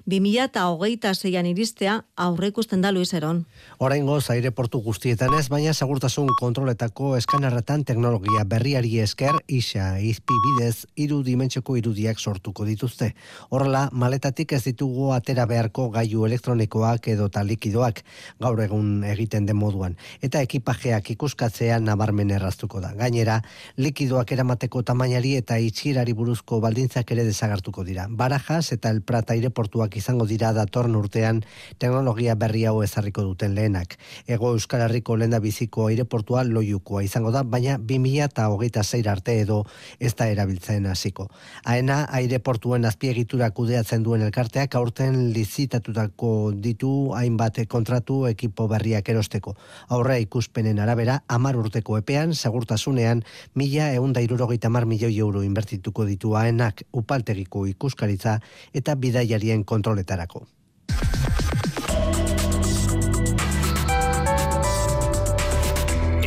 [0.09, 3.45] 2026an iristea aurreikusten da Luis Eron.
[3.77, 10.85] Oraingoz aireportu guztietan ez, baina segurtasun kontroletako eskanerretan teknologia berri berriari esker isa izpi bidez
[10.95, 13.09] hiru dimentsioko irudiak sortuko dituzte.
[13.51, 17.99] Horrela, maletatik ez ditugu atera beharko gailu elektronikoak edo likidoak
[18.39, 19.97] gaur egun egiten den moduan.
[20.21, 22.93] Eta ekipajeak ikuskatzean nabarmen erraztuko da.
[22.93, 23.41] Gainera,
[23.75, 28.07] likidoak eramateko tamainari eta itxirari buruzko baldintzak ere desagartuko dira.
[28.07, 31.43] Barajas eta el Prat aireportuak izango dira datorn urtean
[31.77, 33.97] teknologia berri hau ezarriko duten lehenak.
[34.27, 39.39] Ego Euskal Herriko lenda biziko aireportua loiukoa izango da, baina 2000 eta hogeita zeir arte
[39.41, 39.65] edo
[39.99, 41.27] ez da erabiltzen hasiko.
[41.65, 49.55] Aena, aireportuen azpiegitura kudeatzen duen elkarteak aurten lizitatutako ditu hainbat kontratu ekipo berriak erosteko.
[49.89, 53.23] Aurre ikuspenen arabera, amar urteko epean, segurtasunean,
[53.55, 58.39] mila eunda irurogeita mar milioi euro inbertituko ditu aenak upaltegiko ikuskaritza
[58.73, 60.45] eta bidaiarien kontroletarako.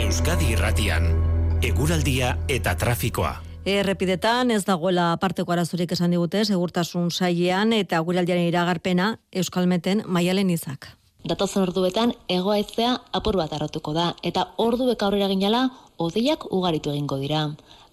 [0.04, 1.33] Euskadi Irratian
[1.64, 3.38] eguraldia eta trafikoa.
[3.64, 10.90] Errepidetan ez dagoela parteko arazurik esan digute, segurtasun sailean eta guraldiaren iragarpena Euskalmeten maialen izak.
[11.24, 15.62] Datozen orduetan egoaizea apur bat arrotuko da eta orduek aurrera ginala
[15.96, 17.46] odeiak ugaritu egingo dira.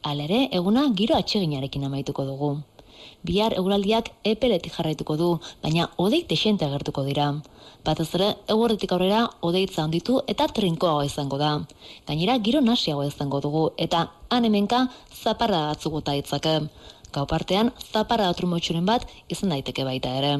[0.03, 2.51] Alere, eguna giro atseginarekin amaituko dugu.
[3.21, 5.27] Bihar eguraldiak epeletik jarraituko du,
[5.61, 7.27] baina odei desente agertuko dira.
[7.85, 11.51] Batez ere, eguerdetik aurrera odeitza handitu eta trinkoago izango da.
[12.07, 14.87] Gainera, giro nasiago izango dugu eta han hemenka
[15.21, 16.57] zaparra batzu gota itzake.
[17.13, 20.33] Gau partean, zaparra motxuren bat izan daiteke baita ere.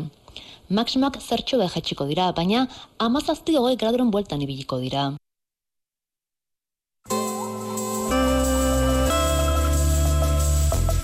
[0.69, 2.67] Maximak zertxo behatxiko dira, baina
[2.97, 5.11] amazazti hogei graduren bueltan ibiliko dira.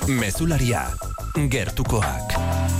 [0.07, 0.87] Mezularia,
[1.49, 2.76] gertukoak.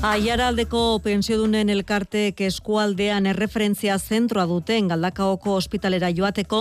[0.00, 6.60] Aiaraldeko pensiodunen elkartek eskualdean erreferentzia zentroa duten galdakaoko ospitalera joateko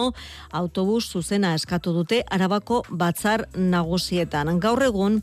[0.60, 4.52] autobus zuzena eskatu dute arabako batzar nagusietan.
[4.60, 5.22] Gaur egun,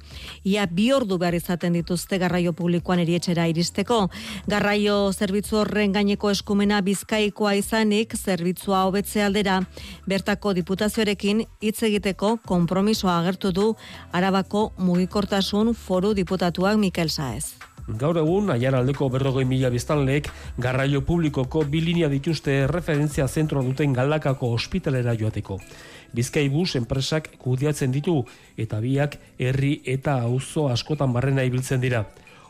[0.49, 4.09] ia bi ordu behar izaten dituzte garraio publikoan erietxera iristeko.
[4.49, 9.61] Garraio zerbitzu horren gaineko eskumena bizkaikoa izanik zerbitzua hobetze aldera
[10.09, 13.71] bertako diputazioarekin hitz egiteko konpromisoa agertu du
[14.11, 17.76] arabako mugikortasun foru diputatuak Mikel Saez.
[17.87, 20.27] Gaur egun, aiar aldeko berrogei mila biztanleek
[20.59, 25.61] garraio publikoko bi linea dituzte referentzia zentro duten galdakako ospitalera joateko.
[26.13, 28.17] Bizkai bus enpresak kudiatzen ditu
[28.59, 32.03] eta biak herri eta auzo askotan barrena ibiltzen dira.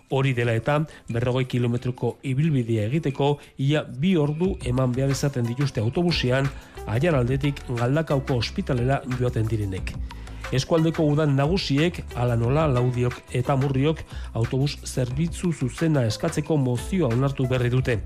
[0.09, 0.79] Hori dela eta
[1.13, 6.49] berrogei kilometroko ibilbidea egiteko ia bi ordu eman behar izaten dituzte autobusian
[6.87, 9.93] aiar aldetik galdakauko ospitalera joaten direnek.
[10.55, 14.03] Eskualdeko udan nagusiek, ala nola, laudiok eta murriok,
[14.39, 17.99] autobus zerbitzu zuzena eskatzeko mozioa onartu berri dute.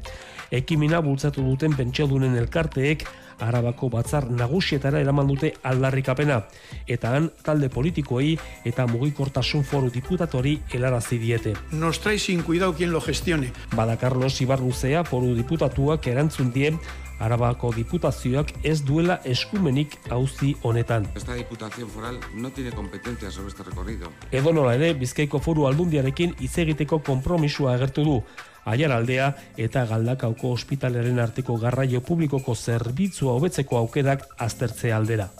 [0.50, 3.04] Ekimina bultzatu duten pentsiodunen elkarteek,
[3.40, 6.42] Arabako batzar nagusietara eraman dute aldarrikapena.
[6.86, 11.54] Eta han, talde politikoei eta mugikortasun foru diputatori helarazi diete.
[11.72, 13.52] Nos trae sin cuidado quien lo gestione.
[13.76, 16.74] Bada Carlos Ibarruzea foru diputatuak erantzun die
[17.20, 21.06] Arabako diputazioak ez duela eskumenik auzi honetan.
[21.14, 24.08] Esta diputación foral no tiene competencia sobre este recorrido.
[24.32, 28.22] Edo nola ere, Bizkaiko foru aldundiarekin hitz egiteko konpromisua agertu du.
[28.64, 35.30] Aiar aldea eta galdakauko ospitaleren arteko garraio publikoko zerbitzua hobetzeko aukerak aztertze aldera.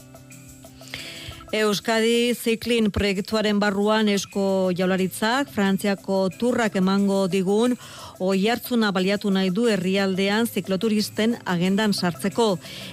[1.50, 7.74] Euskadi Ziklin proiektuaren barruan esko jaularitzak, Frantziako turrak emango digun,
[8.22, 12.46] oi hartzuna baliatu nahi du herrialdean zikloturisten agendan sartzeko.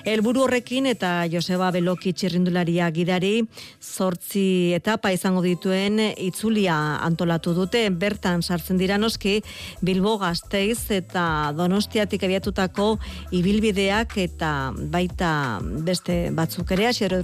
[0.09, 3.45] Helburu horrekin eta Joseba Beloki txirrindularia gidari,
[3.77, 9.43] zortzi etapa izango dituen itzulia antolatu dute, bertan sartzen dira noski,
[9.85, 12.95] Bilbo Gasteiz eta Donostiatik abiatutako
[13.37, 17.21] ibilbideak eta baita beste batzuk ere, asero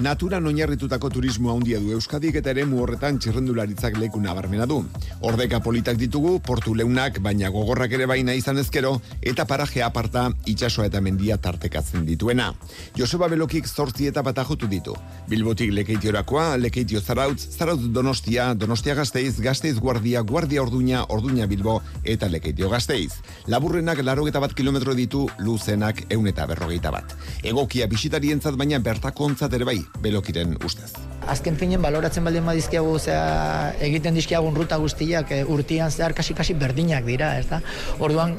[0.00, 4.78] Natura oinarritutako turismo handia du Euskadik eta ere horretan txirrendularitzak leku nabarmena du.
[5.20, 10.86] Ordeka politak ditugu, portu leunak, baina gogorrak ere baina izan ezkero, eta paraje aparta itsasoa
[10.86, 12.54] eta mendia tartekatzen dituena.
[12.96, 14.96] Joseba Belokik zortzi eta batajutu ditu.
[15.28, 22.32] Bilbotik lekeitiorakoa, lekeitio zarautz, zarautz donostia, donostia gazteiz, gazteiz guardia, guardia orduña, orduña bilbo, eta
[22.32, 23.20] lekeitio gazteiz.
[23.46, 27.14] Laburrenak larogeta bat kilometro ditu, luzenak eun eta berrogeita bat.
[27.44, 30.92] Egokia bisitarientzat baina bertakontzat ere bai, belokiren ustez.
[31.30, 37.06] Azken finen baloratzen baldin badizkiagu, zera, egiten dizkiagun ruta guztiak e, urtian zehar kasi-kasi berdinak
[37.06, 37.60] dira, ez da?
[38.02, 38.34] Orduan,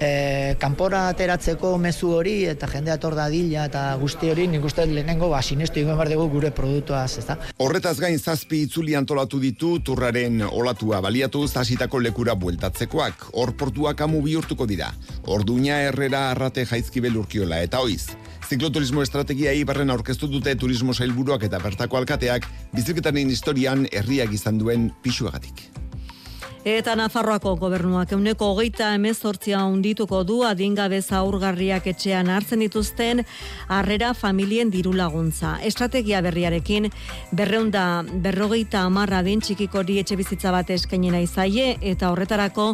[0.00, 5.30] e, kanpora ateratzeko mezu hori eta jende ator dila eta guzti hori nik uste lehenengo
[5.32, 7.38] ba, sinestu ingen dugu gure produktuaz, ez da?
[7.58, 14.22] Horretaz gain zazpi itzuli antolatu ditu turraren olatua baliatu zasitako lekura bueltatzekoak, hor portuak amu
[14.22, 14.92] bihurtuko dira.
[15.24, 18.12] Orduña herrera arrate jaizkibel urkiola eta oiz.
[18.46, 24.92] Zikloturismo estrategia ibarren aurkeztu dute turismo sailburuak eta bertako alkateak biziketaren historian herriak izan duen
[25.02, 25.64] pisuagatik.
[26.66, 33.22] Eta Nafarroako gobernuak euneko hogeita emezortzia undituko du adingabe zaurgarriak etxean hartzen dituzten
[33.68, 35.56] harrera familien diru laguntza.
[35.62, 36.90] Estrategia berriarekin
[37.32, 42.72] berreunda berrogeita amarra din txikikori etxe bizitza bat eskainena izaie eta horretarako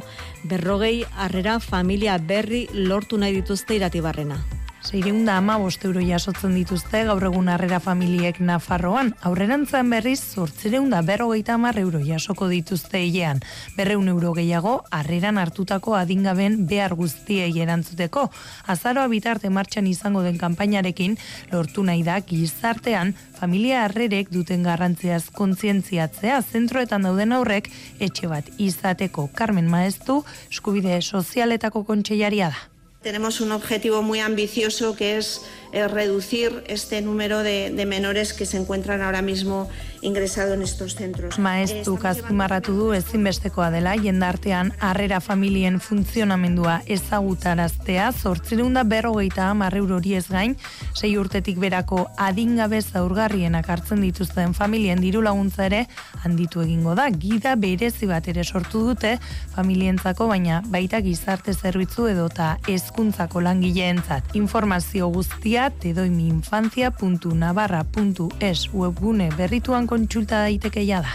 [0.48, 4.40] berrogei harrera familia berri lortu nahi dituzte iratibarrena.
[4.82, 5.54] Seireunda ama
[5.84, 9.12] euro jasotzen dituzte gaur egun harrera familiek Nafarroan.
[9.22, 13.40] Aurrerantzan berriz, zortzireunda berrogeita amar euro jasoko dituzte hilean.
[13.76, 18.26] Berreun euro gehiago, harreran hartutako adingaben behar guztiei erantzuteko.
[18.66, 21.16] Azaroa bitarte martxan izango den kanpainarekin,
[21.52, 27.70] lortu nahi da gizartean, familia harrerek duten garrantziaz kontzientziatzea zentroetan dauden aurrek,
[28.00, 32.71] etxe bat izateko Carmen Maestu, eskubide sozialetako kontseiaria da.
[33.02, 35.42] Tenemos un objetivo muy ambicioso que es
[35.72, 39.70] eh, reducir este número de, de, menores que se encuentran ahora mismo
[40.02, 41.38] ingresado en estos centros.
[41.38, 50.28] Maestu kazpimarratu du ezinbestekoa dela jendartean harrera familien funtzionamendua ezagutaraztea zortzireunda berrogeita hamar hori ez
[50.28, 50.56] gain,
[50.94, 55.86] sei urtetik berako adingabe zaurgarrienak hartzen dituzten familien diru laguntza ere
[56.24, 57.08] handitu egingo da.
[57.10, 59.18] Gida berezi bat ere sortu dute
[59.54, 64.34] familientzako baina baita gizarte zerbitzu edota hezkuntzako langileentzat.
[64.34, 71.12] Informazio guztia tedoimiinfancia.navarra.es webgune berrituan kontsulta daitekeia da.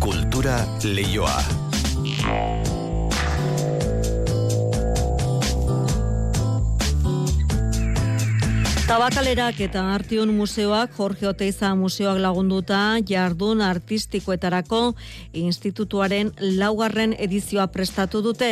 [0.00, 1.42] Kultura leioa.
[8.82, 14.80] Tabakalerak eta Artion Museoak Jorge Oteiza Museoak lagunduta jardun artistikoetarako
[15.38, 18.48] institutuaren laugarren edizioa prestatu dute.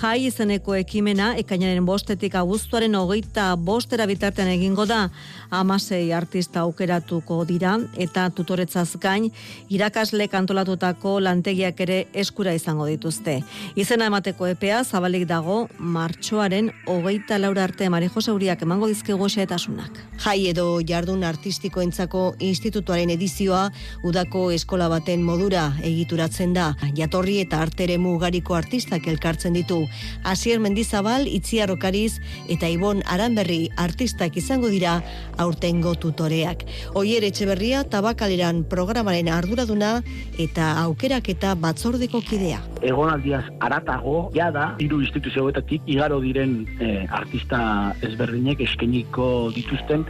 [0.00, 5.10] Jai izeneko ekimena ekainaren bostetik abuztuaren hogeita bostera bitartean egingo da.
[5.50, 9.30] Amasei artista aukeratuko dira eta tutoretzaz gain
[9.70, 13.38] irakasle kantolatutako lantegiak ere eskura izango dituzte.
[13.76, 19.28] Izena emateko epea zabalik dago martxoaren hogeita laura arte Mari Jose Uriak emango dizkego
[19.68, 23.68] xeetasun Jai edo jardun artistikoentzako institutuaren edizioa
[24.04, 26.72] udako eskola baten modura egituratzen da.
[26.96, 29.86] Jatorri eta artere mugariko artistak elkartzen ditu.
[30.24, 35.02] Asier Mendizabal, Itziar Okariz eta Ibon Aranberri artistak izango dira
[35.38, 36.64] aurtengo tutoreak.
[36.94, 40.02] Oier Etxeberria tabakaleran programaren arduraduna
[40.36, 42.58] eta aukerak eta batzordeko kidea.
[42.82, 50.06] Egonaldiaz aratago, jada, hiru instituzioetatik igaro diren eh, artista ezberdinek eskeniko dituzten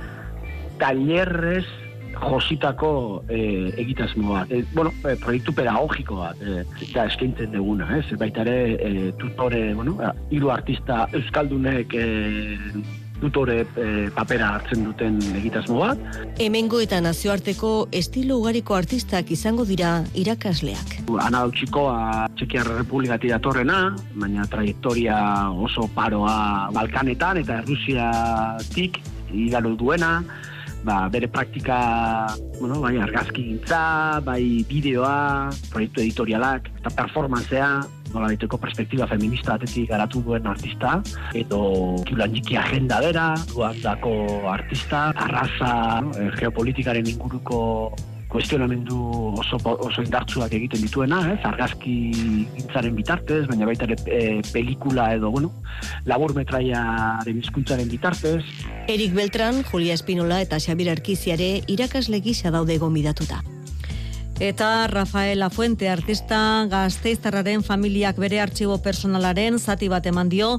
[0.78, 1.66] talerrez
[2.18, 4.50] jositako e, egitasmo bat.
[4.50, 8.06] E, bueno, e, proiektu pedagogiko bat e, da eskaintzen duguna, ez?
[8.18, 9.98] Baita ere, e, tutore, bueno,
[10.34, 12.06] hiru artista euskaldunek e,
[13.18, 16.18] tutore e, papera hartzen duten egitasmo bat.
[16.42, 21.00] Hemengo eta nazioarteko estilo ugariko artistak izango dira irakasleak.
[21.18, 23.80] Ana Dautxikoa Txekiar Republikati datorrena,
[24.14, 25.18] baina trajektoria
[25.50, 29.00] oso paroa Balkanetan eta Rusiatik
[29.32, 30.22] igaro duena,
[30.84, 31.78] ba, bere praktika,
[32.60, 37.70] bueno, bai, argazki gintza, bai, bideoa, proiektu editorialak, eta performanzea,
[38.14, 40.98] nola diteko perspektiba feminista batetik garatu duen artista,
[41.36, 47.92] edo kiulan agenda bera, duan dako artista, arraza, no, geopolitikaren inguruko
[48.28, 48.98] kuestionamendu
[49.40, 51.96] oso, oso indartsuak egiten dituena, ez, argazki
[52.56, 54.22] gintzaren bitartez, baina baita ere e,
[54.52, 55.52] pelikula edo, bueno,
[56.04, 58.42] labur metraiaren bitartez.
[58.88, 63.42] Erik Beltran, Julia Espinola eta Xabir Arkiziare irakasle gisa daude gomidatuta.
[64.40, 70.52] Eta Rafael Lafuente, artista gazteiztarraren familiak bere artxibo personalaren zati bat eman dio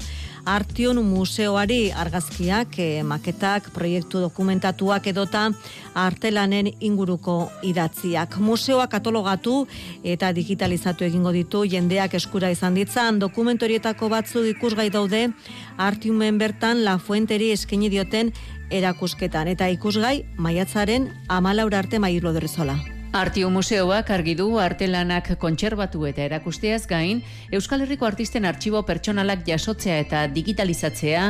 [0.43, 5.45] Artion Museoari argazkiak, eh, maketak, proiektu dokumentatuak edota
[5.93, 8.37] artelanen inguruko idatziak.
[8.37, 9.65] Museoa katologatu
[10.03, 13.19] eta digitalizatu egingo ditu jendeak eskura izan ditzan.
[13.19, 15.29] Dokumentorietako batzu ikusgai daude
[15.77, 18.33] Artiumen bertan Lafuenteri eskaini dioten
[18.69, 19.47] erakusketan.
[19.47, 22.98] Eta ikusgai maiatzaren amalaura arte mailo derrizola.
[23.11, 29.95] Artio Museoak argi du artelanak kontserbatu eta erakusteaz gain, Euskal Herriko artisten artxibo pertsonalak jasotzea
[30.03, 31.23] eta digitalizatzea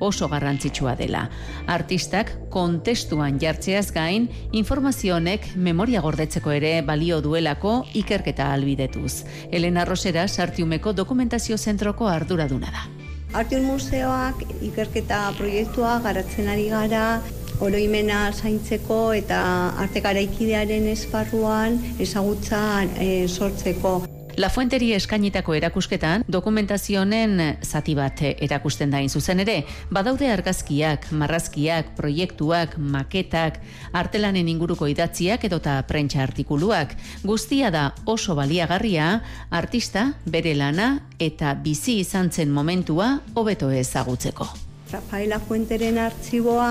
[0.00, 1.26] oso garrantzitsua dela.
[1.68, 9.26] Artistak kontestuan jartzeaz gain, informazio honek memoria gordetzeko ere balio duelako ikerketa albidetuz.
[9.52, 12.88] Elena Rosera sartiumeko dokumentazio zentroko arduraduna da.
[13.36, 17.20] Artion Museoak ikerketa proiektua garatzen ari gara
[17.60, 19.38] oroimena zaintzeko eta
[19.84, 22.60] arte garaikidearen esparruan ezagutza
[23.00, 24.02] e, sortzeko.
[24.36, 31.94] La Fuenteri eskainitako erakusketan dokumentazio honen zati bat erakusten da zuzen ere, badaude argazkiak, marrazkiak,
[31.96, 33.62] proiektuak, maketak,
[33.96, 36.92] artelanen inguruko idatziak edota prentsa artikuluak.
[37.24, 44.65] Guztia da oso baliagarria, artista, bere lana eta bizi izan zen momentua hobeto ezagutzeko.
[44.86, 46.68] Rafaela Fuenteren artxiboa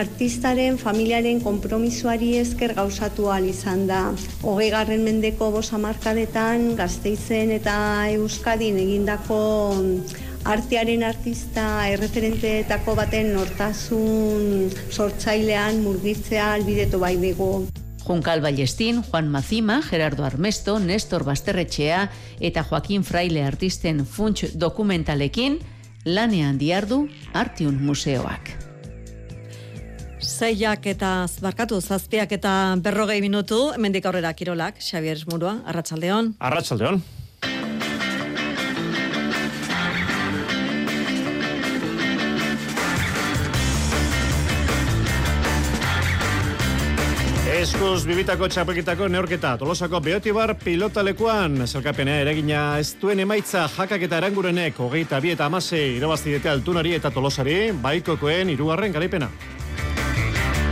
[0.00, 4.14] artistaren familiaren konpromisoari esker gauzatu izan da.
[4.42, 9.40] Hogei garren mendeko bosa markadetan gazteizen eta euskadin egindako
[10.44, 17.66] artearen artista erreferenteetako baten nortasun sortzailean murgitzea albidetu bai dugu.
[18.08, 22.08] Junkal Ballestin, Juan Mazima, Gerardo Armesto, Nestor Basterretxea
[22.40, 25.58] eta Joaquin Fraile artisten funts dokumentalekin,
[26.04, 28.54] lanean diardu Artiun Museoak.
[30.18, 36.34] Zeiak eta zbarkatu zazpiak eta berrogei minutu, mendik aurrera kirolak, Xavier Murua, Arratxaldeon.
[36.38, 37.02] Arratxaldeon.
[47.58, 54.78] Eskuz bibitako txapelketako neorketa, tolosako beotibar pilotalekuan, zelkapenea eragina ez duen emaitza jakak eta erangurenek,
[54.78, 59.32] hogeita bi eta amase, irabaztidete altunari eta tolosari, baikokoen irugarren garaipena.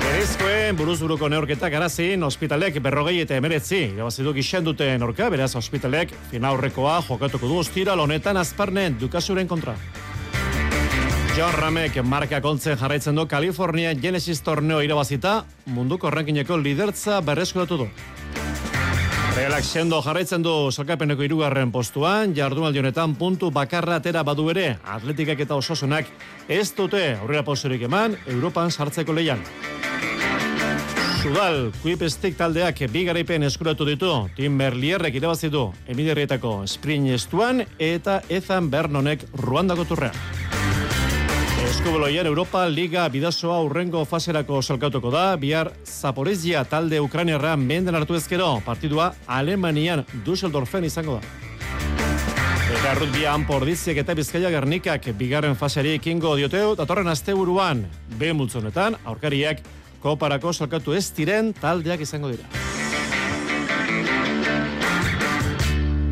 [0.05, 6.55] Berizkoen buruzburuko neorketak arazin, ospitalek berrogei eta emeretzi, irabazidu gixen duten orka, beraz ospitalek, fina
[6.55, 9.75] horrekoa jokatuko du ostira lonetan azparnen dukasuren kontra.
[11.37, 17.89] John Ramek marka kontzen jarraitzen du California Genesis torneo irabazita, munduko rankineko lidertza berreskuratu du.
[19.37, 25.45] Realak sendo jarraitzen du salkapeneko irugarren postuan, jardunaldi honetan puntu bakarra atera badu ere, atletikak
[25.45, 26.09] eta ososunak
[26.49, 29.45] ez dute aurrera posturik eman, Europan sartzeko leian.
[31.21, 38.73] Sudal, Kuipestik taldeak bi garaipen eskuratu ditu, Tim Berlierrek irabazitu emiderrietako sprint estuan eta Ethan
[38.73, 40.46] Bernonek Ruandako turrean.
[41.67, 48.61] Eskuboloian Europa Liga bidazoa urrengo faserako salkatuko da, bihar Zaporezia talde Ukrainiarra menden hartu ezkero,
[48.63, 51.33] partidua Alemanian Dusseldorfen izango da.
[52.71, 57.83] Eta rutbian pordiziek eta bizkaia gernikak bigarren faseari ekingo dioteu, datorren asteburuan
[58.15, 59.67] B multzonetan, aurkariak
[60.03, 62.47] koparako salkatu ez diren taldeak izango dira.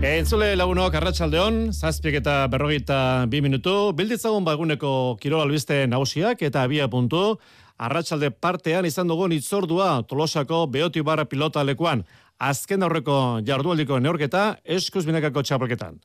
[0.04, 2.96] Entzule lagunok arratsaldeon, zazpiek eta berrogeita
[3.32, 7.38] bi minutu, bilditzagun baguneko kirol albiste nagusiak eta abia puntu,
[7.80, 12.04] arratsalde partean izan dugun itzordua tolosako beoti barra pilota lekuan,
[12.36, 13.16] azken aurreko
[13.48, 15.96] jardualdiko neorketa, eskuz binekako txapelketan.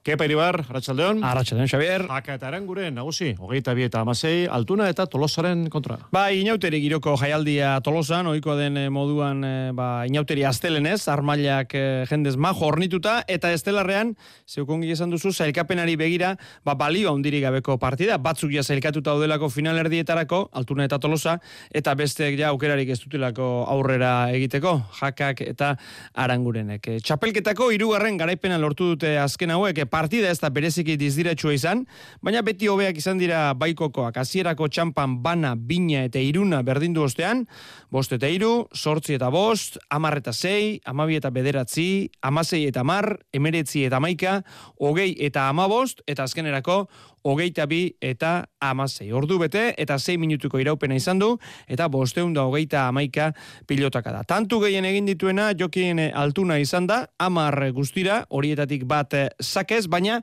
[0.00, 1.18] Kepa Iribar, Arratxaldeon.
[1.20, 2.06] Arratxaldeon, Xavier.
[2.08, 5.98] Haka eta erangure, nagusi, hogeita bi eta amasei, altuna eta tolosaren kontra.
[6.08, 12.06] Ba, inauteri giroko jaialdia tolosan, oiko den eh, moduan, eh, ba, inauteri astelenez, armailak eh,
[12.08, 14.14] jendez majo hornituta, eta estelarrean,
[14.48, 16.32] zeukongi esan duzu, zailkapenari begira,
[16.64, 21.36] ba, balio handiri gabeko partida, batzuk ja zailkatuta daudelako finalerdietarako, altuna eta tolosa,
[21.76, 25.74] eta besteek ja aukerarik ez dutelako aurrera egiteko, jakak eta
[26.16, 26.88] arangurenek.
[27.04, 31.84] Txapelketako irugarren garaipena lortu dute azken hauek, partida ez da bereziki dizdiretsua izan,
[32.22, 34.16] baina beti hobeak izan dira baikokoak.
[34.22, 37.44] Hasierako txampan bana, bina eta iruna berdindu ostean,
[37.90, 43.12] bost eta iru, sortzi eta bost, amar eta zei, amabi eta bederatzi, amasei eta mar,
[43.36, 44.40] emeretzi eta maika,
[44.80, 46.84] hogei eta amabost, eta azkenerako
[47.24, 49.10] hogeita bi eta amasei.
[49.12, 51.32] Ordu bete eta zei minutuko iraupena izan du,
[51.68, 53.32] eta bosteun da hogeita amaika
[53.66, 54.22] pilotaka da.
[54.24, 60.20] Tantu gehien egin dituena, jokien altuna izan da, amar guztira, horietatik bat sakez, baina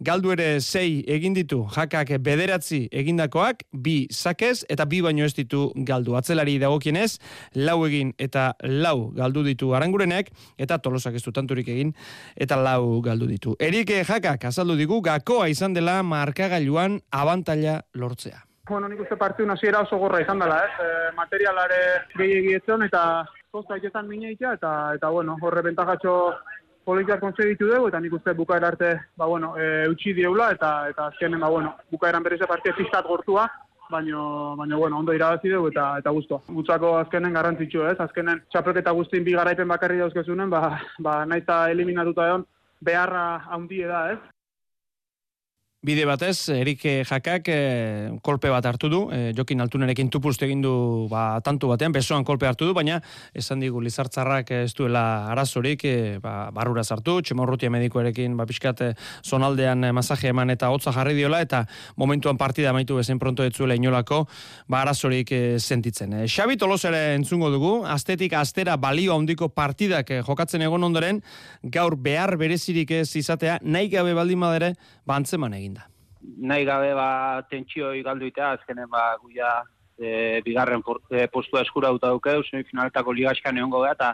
[0.00, 5.70] galdu ere sei egin ditu jakak bederatzi egindakoak, bi sakez eta bi baino ez ditu
[5.86, 6.16] galdu.
[6.16, 7.18] Atzelari dagokienez,
[7.54, 11.92] lau egin eta lau galdu ditu arangurenek, eta tolosak ez tanturik egin,
[12.36, 13.56] eta lau galdu ditu.
[13.60, 18.46] Erike jakak azaldu digu gakoa izan dela markagailuan abantalla lortzea.
[18.70, 20.74] Bueno, nik uste partiu hasiera oso gorra izan dela, ez?
[20.78, 21.80] E, materialare
[22.16, 23.02] gehiagietzen eta
[23.50, 26.12] kosta itetan mineitea, eta, eta bueno, horre bentajatxo
[26.84, 31.10] politikak konsegitu dugu, eta nik uste bukaera arte, ba, bueno, e, utxi dieula, eta, eta
[31.10, 33.46] azkenen, ba, bueno, bukaeran berriz partia fiskat gortua,
[33.90, 36.40] baino, baino, bueno, ondo irabazi dugu eta eta gusto.
[36.48, 37.98] Gutzako azkenen garrantzitsu, ez?
[38.00, 42.46] Azkenen txapelketa guztien bi garaipen bakarri dauzkezunen, ba, ba naita eliminatuta egon,
[42.80, 44.20] beharra handie da, ez?
[45.80, 50.72] Bide batez, Erik Jakak e, kolpe bat hartu du, e, Jokin Altunerekin tupust egin du
[51.08, 52.98] ba, tantu batean, besoan kolpe hartu du, baina
[53.32, 58.82] esan digu Lizartzarrak ez duela arazorik, e, ba, barrura sartu, txemorrutia medikoarekin ba, pixkat
[59.24, 61.62] zonaldean masaje eman eta hotza jarri diola, eta
[61.96, 64.26] momentuan partida maitu bezen pronto etzuela inolako,
[64.68, 66.12] ba, arazorik e, sentitzen.
[66.12, 71.24] E, Xabi Tolosere entzungo dugu, astetik astera balio handiko partidak jokatzen egon ondoren,
[71.64, 74.74] gaur behar berezirik ez izatea, nahi gabe baldin badere,
[75.08, 75.69] ba, antzeman egin
[76.20, 79.62] nahi gabe ba tentsioi galduitea azkenen ba guia
[79.98, 84.10] e, bigarren e, postua eskurauta dukeu, semifinaltako ligaskan egongo da eta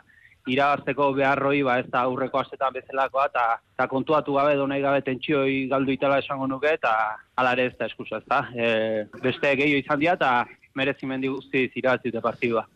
[0.46, 3.46] irabazteko beharroi ba ez da aurreko astetan bezalakoa eta
[3.76, 6.92] ta kontuatu gabe do nahi gabe tentsioi galduitela esango nuke eta
[7.36, 8.46] hala ere ez da eskusa, ezta.
[8.54, 10.30] E, beste gehiago izan dira eta
[10.74, 12.66] merezimendi guztiz irabazite partidua.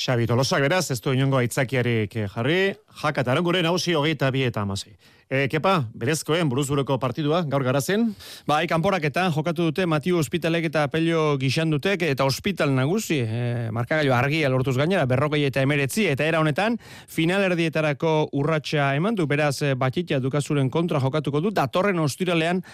[0.00, 2.60] Xabi Tolosak beraz, ez du inongo aitzakiarik jarri,
[3.02, 4.94] jakataren gure nausi hogeita bi eta amazei.
[5.30, 8.08] E, kepa, berezkoen buruzureko partidua, gaur garazen?
[8.50, 14.10] Bai, kanporaketan jokatu dute Matiu Hospitalek eta Apelio gixan dutek eta Hospital nagusi, e, markagailu
[14.10, 19.60] argia lortuz gainera, berrokei eta emeretzi, eta era honetan, final erdietarako urratsa eman du, beraz,
[19.62, 22.64] e, batitia dukazuren kontra jokatuko du, datorren ostiralean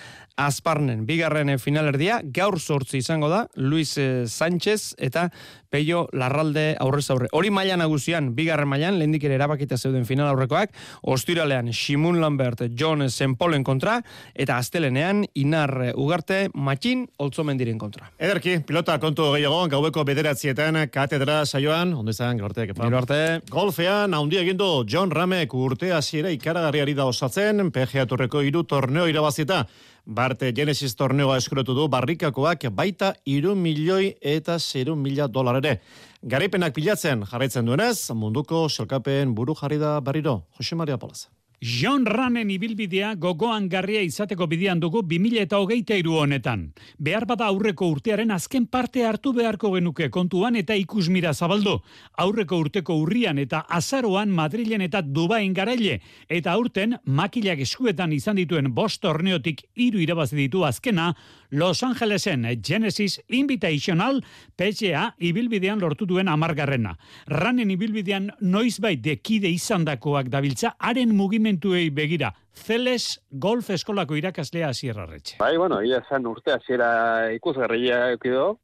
[0.40, 1.04] azparnen.
[1.04, 5.26] Bigarren e, final erdia, gaur sortzi izango da, Luis e, Sánchez eta
[5.68, 7.28] Peio Larralde aurrez aurre.
[7.36, 10.72] Hori maila nagusian, bigarren mailan, lehendik ere erabakita zeuden final aurrekoak,
[11.04, 14.02] ostiralean, Simun Lambert Lambert, John Sempolen kontra,
[14.34, 18.10] eta astelenean Inar Ugarte, Matxin, Oltzomen diren kontra.
[18.18, 22.84] Ederki, pilota kontu gehiago, gaubeko bederatzietan, katedra saioan, onde zan, gaurte, kepa.
[22.86, 23.40] Gero arte.
[23.50, 29.66] Golfean, haundia egindu, John Ramek urte hasiera ikaragarriari da osatzen, PGA Turreko iru torneo irabazita.
[30.06, 35.80] Barte Genesis torneoa eskuretu du barrikakoak baita iru milioi eta zeru mila dolar ere.
[36.22, 40.44] Garaipenak pilatzen jarraitzen duenez, munduko selkapen buru jarri da barriro.
[40.58, 41.35] Jose Maria Palaza.
[41.60, 46.66] John Ranen ibilbidea gogoan garria izateko bidean dugu 2000 eta hogeita iru honetan.
[46.98, 51.78] Behar bada aurreko urtearen azken parte hartu beharko genuke kontuan eta ikusmira zabaldu.
[52.20, 56.02] Aurreko urteko urrian eta azaroan Madrilen eta Dubain garaile.
[56.28, 61.14] Eta aurten makilak eskuetan izan dituen bost torneotik iru irabazi ditu azkena,
[61.50, 64.22] Los Angelesen Genesis Invitational
[64.56, 66.96] PGA ibilbidean lortu duen amargarrena.
[67.26, 72.32] Ranen ibilbidean noizbait dekide izandakoak dabiltza, haren mugimendu mugimenduei begira.
[72.52, 75.36] Zeles golf eskolako irakaslea Sierra Retxe.
[75.38, 78.58] Bai, bueno, ia zen urte hasiera ikusgarria ekido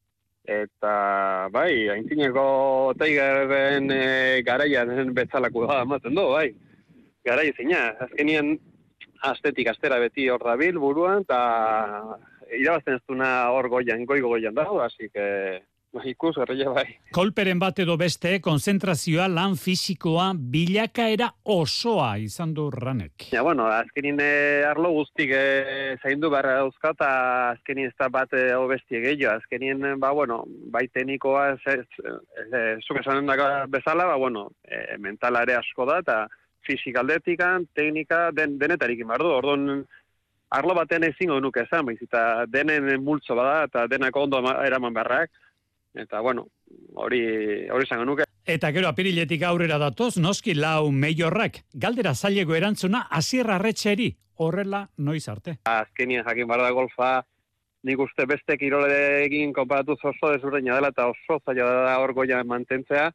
[0.45, 6.51] eta bai, aintzineko Tigerren e, garaian bezalako da ematen du, bai.
[7.24, 8.59] Garai zina, azkenien
[9.22, 12.18] astetik astera beti hor dabil buruan eta
[12.59, 16.38] irabazten ez duna hor goian, goigo goian dago, así que Bai, ikus,
[16.72, 16.86] bai.
[17.12, 23.26] Kolperen bat edo beste, konzentrazioa, lan fisikoa, bilakaera osoa izan du ranek.
[23.34, 27.11] Ja, bueno, azkenin eh, arlo guztik eh, zaindu barra dauzka, eta
[27.50, 29.36] azkenin ez da bat eh, obestie gehiago.
[29.36, 35.84] Azkenin, ba, bueno, bai tenikoa, zuk esanen da bezala, ba, bueno, eh, mentala ere asko
[35.92, 36.22] da, eta
[36.64, 37.44] fisikaldetik,
[37.76, 39.28] teknika, den, denetarik inbardu.
[39.42, 39.84] Orduan,
[40.53, 45.30] arlo baten ezin nuke esan, baiz, eta denen multzo bada, eta denako ondo eraman barrak
[45.94, 46.46] eta bueno,
[46.94, 47.22] hori
[47.70, 48.24] hori izango nuke.
[48.46, 55.28] Eta gero apiriletik aurrera datoz, noski lau meiorrak, galdera zailego erantzuna azierra retxeri, horrela noiz
[55.28, 55.59] arte.
[55.68, 57.12] Azkenien jakin barda golfa,
[57.86, 62.42] nik uste beste kirole egin konparatu oso desberdina dela eta oso zaila da hor goia
[62.44, 63.11] mantentzea.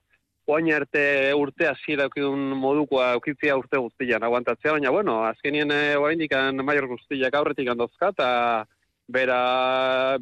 [0.48, 1.02] Oain arte
[1.36, 6.88] urte hasiera eukidun modukoa eukitzia urte guztian aguantatzea, baina bueno, azkenien eh, oain dikan maior
[6.88, 8.30] guztiak aurretik handozka, eta
[9.12, 9.40] bera,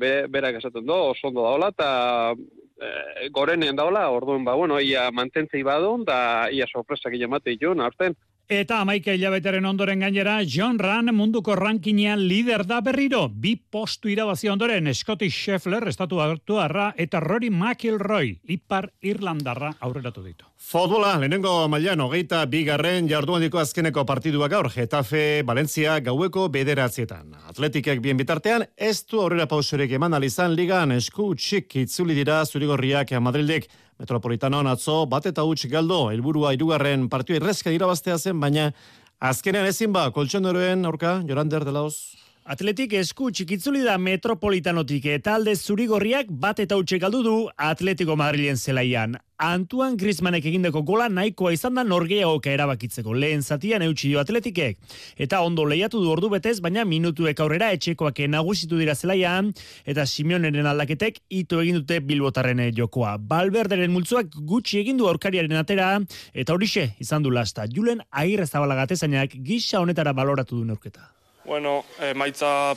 [0.02, 1.90] be, berak esaten do, oso ondo daola, eta
[2.34, 6.18] e, gorenean daola, orduan, ba, bueno, ia mantentzei badun, da
[6.50, 8.18] ia sorpresak ilamate ditun, aurten.
[8.46, 13.24] Eta amaika hilabeteren ondoren gainera, John Ran munduko rankinean lider da berriro.
[13.28, 20.46] Bi postu irabazi ondoren, Scotty Scheffler, estatu hartuarra, eta Rory McIlroy, ipar Irlandarra aurreratu ditu.
[20.62, 27.34] Fotbola, lehenengo mailan, hogeita bigarren jarduan diko azkeneko partiduak gaur, Getafe, Valencia, gaueko bederatzietan.
[27.50, 33.18] Atletikek bien bitartean, ez du aurrera pausurek eman alizan ligan, esku txik itzuli dira zurigorriak
[33.18, 33.66] Madrildik,
[34.00, 38.72] Metropolitano atzo bat eta huts galdo helburua hirugarren partio irrezka irabaztea zen baina
[39.20, 45.56] azkenean ezin ba koltxoneroen aurka Jorander de Laos Atletik esku txikitzuli da metropolitanotik eta alde
[45.58, 49.16] zurigorriak bat eta utxe galdu du Atletico Madrilen zelaian.
[49.42, 54.78] Antuan Griezmannek egindeko gola nahikoa izan da norgeagoka erabakitzeko lehen zatian eutxi dio atletikek.
[55.18, 59.50] Eta ondo lehiatu du ordu betez, baina minutuek aurrera etxekoak nagusitu dira zelaian,
[59.84, 63.18] eta Simeoneren aldaketek ito egin dute bilbotarren jokoa.
[63.18, 65.98] Balberderen multzuak gutxi egin du aurkariaren atera,
[66.32, 67.66] eta horixe izan du lasta.
[67.66, 71.10] Julen agirre zabalagatezanak gisa honetara baloratu du neurketa.
[71.46, 72.14] Bueno, e,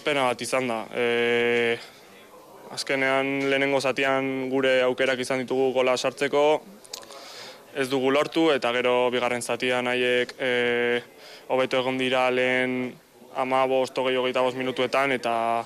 [0.05, 0.83] pena bat izan da.
[0.93, 1.79] E,
[2.71, 6.61] azkenean lehenengo zatian gure aukerak izan ditugu gola sartzeko,
[7.75, 11.01] ez dugu lortu eta gero bigarren zatian haiek e,
[11.49, 12.93] hobeto egon dira lehen
[13.37, 15.65] ama bost, hogei hogeita bost minutuetan eta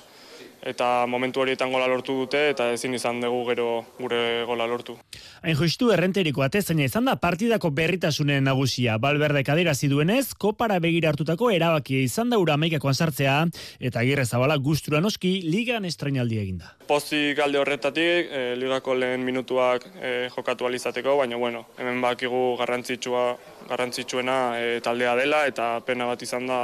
[0.63, 3.67] eta momentu horietan gola lortu dute eta ezin izan dugu gero
[3.99, 4.95] gure gola lortu.
[5.43, 8.97] Hain justu errenteriko atezaina izan da partidako berritasunen nagusia.
[8.97, 13.35] Balberde kadera ziduenez, kopara begira hartutako erabakia izan da ura amaikakoan sartzea
[13.79, 16.73] eta agirre zabala gustura noski ligan estrainaldi eginda.
[16.87, 23.25] Pozi galde horretatik, e, ligako lehen minutuak e, jokatu alizateko, baina bueno, hemen bakigu garrantzitsua,
[23.69, 26.61] garrantzitsuena e, taldea dela eta pena bat izan da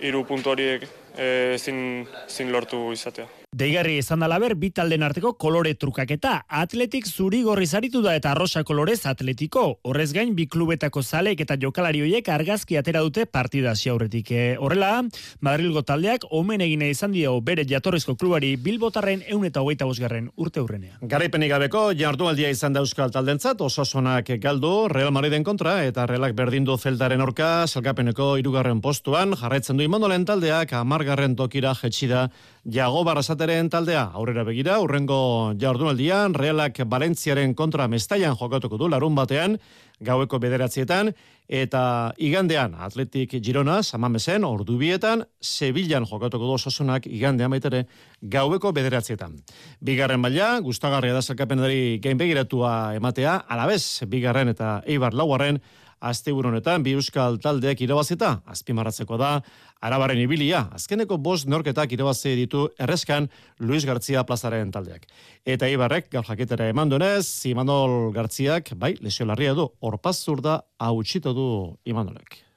[0.00, 0.86] hiru puntu horiek
[1.16, 3.26] e, zin, zin lortu izatea.
[3.50, 6.36] Deigarri izan dala ber, bitalden arteko kolore trukaketa.
[6.54, 9.64] Atletik zuri gorri zaritu da eta rosa kolorez atletiko.
[9.90, 14.30] Horrez gain, bi klubetako zalek eta jokalari hoiek argazki atera dute partida aurretik.
[14.30, 15.02] E, horrela,
[15.40, 20.60] Madrilgo taldeak omen egine izan dio bere jatorrizko klubari Bilbotarren eun eta hogeita bosgarren urte
[20.60, 21.02] hurrenean.
[21.02, 26.78] Garaipenik gabeko, jardualdia izan da euskal taldentzat, osasonak galdu, Real Madriden kontra, eta Realak berdindu
[26.78, 32.28] zeldaren orka, salgapeneko irugarren postuan, jarraitzen du imandolen taldeak, amargarren tokira jetxida
[32.68, 39.56] Jago Barrasateren taldea aurrera begira, urrengo jardunaldian, Realak Valentziaren kontra mestaian jokatuko du larun batean,
[40.04, 41.14] gaueko bederatzietan,
[41.48, 47.86] eta igandean Atletik Girona, samamezen, ordubietan, Sevillan jokatuko du ososunak igandean baitere
[48.20, 49.38] gaueko bederatzietan.
[49.80, 55.62] Bigarren baila, gustagarria da zelkapenari gain begiratua ematea, alabez, bigarren eta eibar lauarren,
[56.00, 59.42] Azte honetan bi euskal taldeak irabazita, azpimarratzeko da,
[59.84, 63.28] Arabaren ibilia, azkeneko bost norketak irabazi ditu erreskan
[63.60, 65.06] Luis Gartzia plazaren taldeak.
[65.44, 71.02] Eta Ibarrek, gaur jaketera eman duenez, Imanol Gartziak, bai, lesio larria du, orpaz zurda hau
[71.32, 72.49] du Imanolek.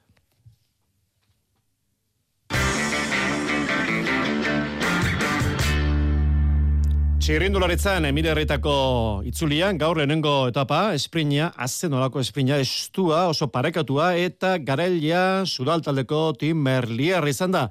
[7.24, 8.72] Txirrindularitzan Emire Herritako
[9.24, 16.60] itzulian gaur lehenengo etapa esprinia, azen olako esprinia estua oso parekatua eta garailia sudaltaldeko Tim
[16.66, 17.62] Merlier izan da.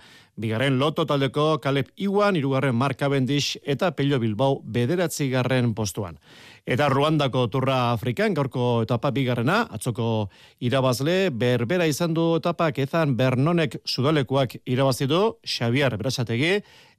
[0.41, 6.17] Bigarren loto taldeko Kaleb Iwan, irugarren Mark Cavendish eta Pello Bilbao bederatzi garren postuan.
[6.64, 10.30] Eta Ruandako turra Afrikan, gaurko etapa bigarrena, atzoko
[10.64, 16.53] irabazle, berbera izan du etapak ezan Bernonek sudalekuak irabazi du, Xavier Brasategi,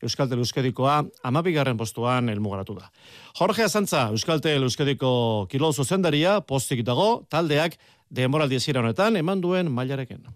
[0.05, 2.91] Euskaltel Euskadikoa amabigarren postuan elmugaratu da.
[3.41, 5.15] Jorge Azantza, Euskaltel Euskadiko
[5.49, 7.79] kilo zuzendaria, postik dago, taldeak
[8.13, 10.27] denboraldi ezira honetan, eman duen mailareken.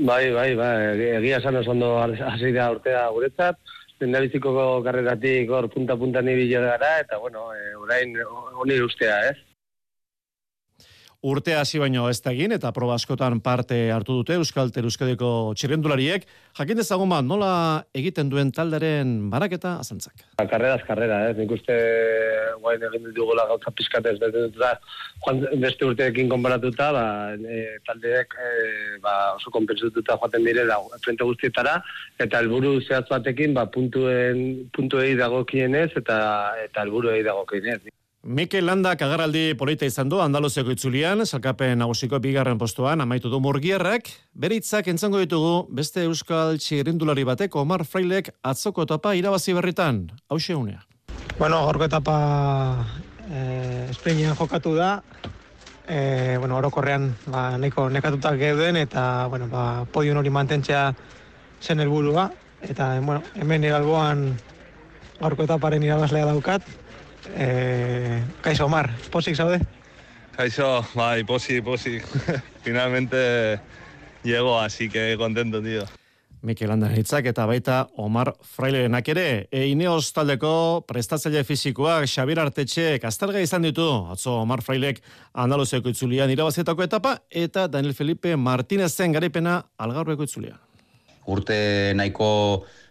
[0.00, 0.72] Bai, bai, bai,
[1.20, 3.60] egia esan oso ondo hasi da urtea guretzat,
[4.02, 8.16] zendabiziko karreratik hor punta-punta nibilo gara, eta bueno, e, orain
[8.58, 9.51] honi ustea, ez?
[11.22, 16.26] Urte hasi baino ez da egin eta proba askotan parte hartu dute Euskal Euskadiko txirrendulariek.
[16.58, 17.52] Jakin dezagun bat, nola
[17.94, 20.24] egiten duen talderen baraketa azantzak?
[20.50, 21.36] Karrera karrera, eh?
[21.38, 21.78] nik uste
[22.60, 27.06] guain egin dugula gauza pizkatez joan beste urteekin konparatuta, ba,
[27.38, 28.50] e, taldeek e,
[29.06, 31.78] ba, oso konpensututa joaten dire da, frente guztietara,
[32.18, 36.18] eta helburu zehaz batekin, ba, puntuen, puntuei dagokienez eta
[36.66, 38.01] eta helburuei dagokienez.
[38.22, 44.06] Mikel Landa kagaraldi polita izan du Andaluzeko itzulian, salkapen nagusiko bigarren postuan, amaitu du murgierrak,
[44.38, 50.54] bere hitzak entzango ditugu beste euskal txirindulari batek Omar Frailek atzoko etapa irabazi berritan, hause
[50.54, 50.84] unea.
[51.40, 52.86] Bueno, gorko etapa
[53.26, 53.90] eh,
[54.38, 55.02] jokatu da,
[55.88, 60.94] eh, bueno, orokorrean ba, neko nekatutak geuden eta bueno, ba, podium hori mantentzea
[61.60, 62.30] zen helburua.
[62.62, 64.38] Eta bueno, hemen iralboan
[65.18, 66.62] gorko etaparen irabazlea daukat,
[67.30, 69.60] Eh, kaixo, Omar, posik zaude?
[70.36, 72.06] Kaixo, bai, posik, posik.
[72.64, 73.60] Finalmente
[74.24, 75.84] llegó, así que contento, tío.
[76.42, 79.46] Mikel hitzak eta baita Omar Frailenak ere.
[79.52, 83.86] E, Ineos taldeko prestatzaile fizikoak Xabir Artetxe kastarga izan ditu.
[84.10, 84.98] Atzo Omar Frailek
[85.32, 90.58] Andaluzeko itzulian irabazetako etapa eta Daniel Felipe Martinezen garipena algarrueko itzulian.
[91.30, 92.30] Urte nahiko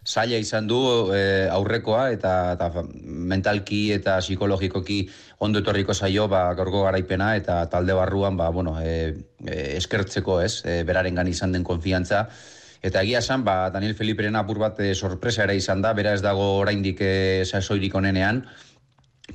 [0.05, 0.79] zaila izan du
[1.13, 5.03] e, aurrekoa eta, eta mentalki eta psikologikoki
[5.45, 9.13] ondo etorriko zaio ba, gaurko garaipena eta talde barruan ba, bueno, e,
[9.45, 12.27] e, eskertzeko ez, e, beraren izan den konfiantza.
[12.81, 16.21] Eta egia esan, ba, Daniel Feliperen apur bat e, sorpresa ere izan da, bera ez
[16.21, 18.41] dago oraindik e, sasoirik onenean,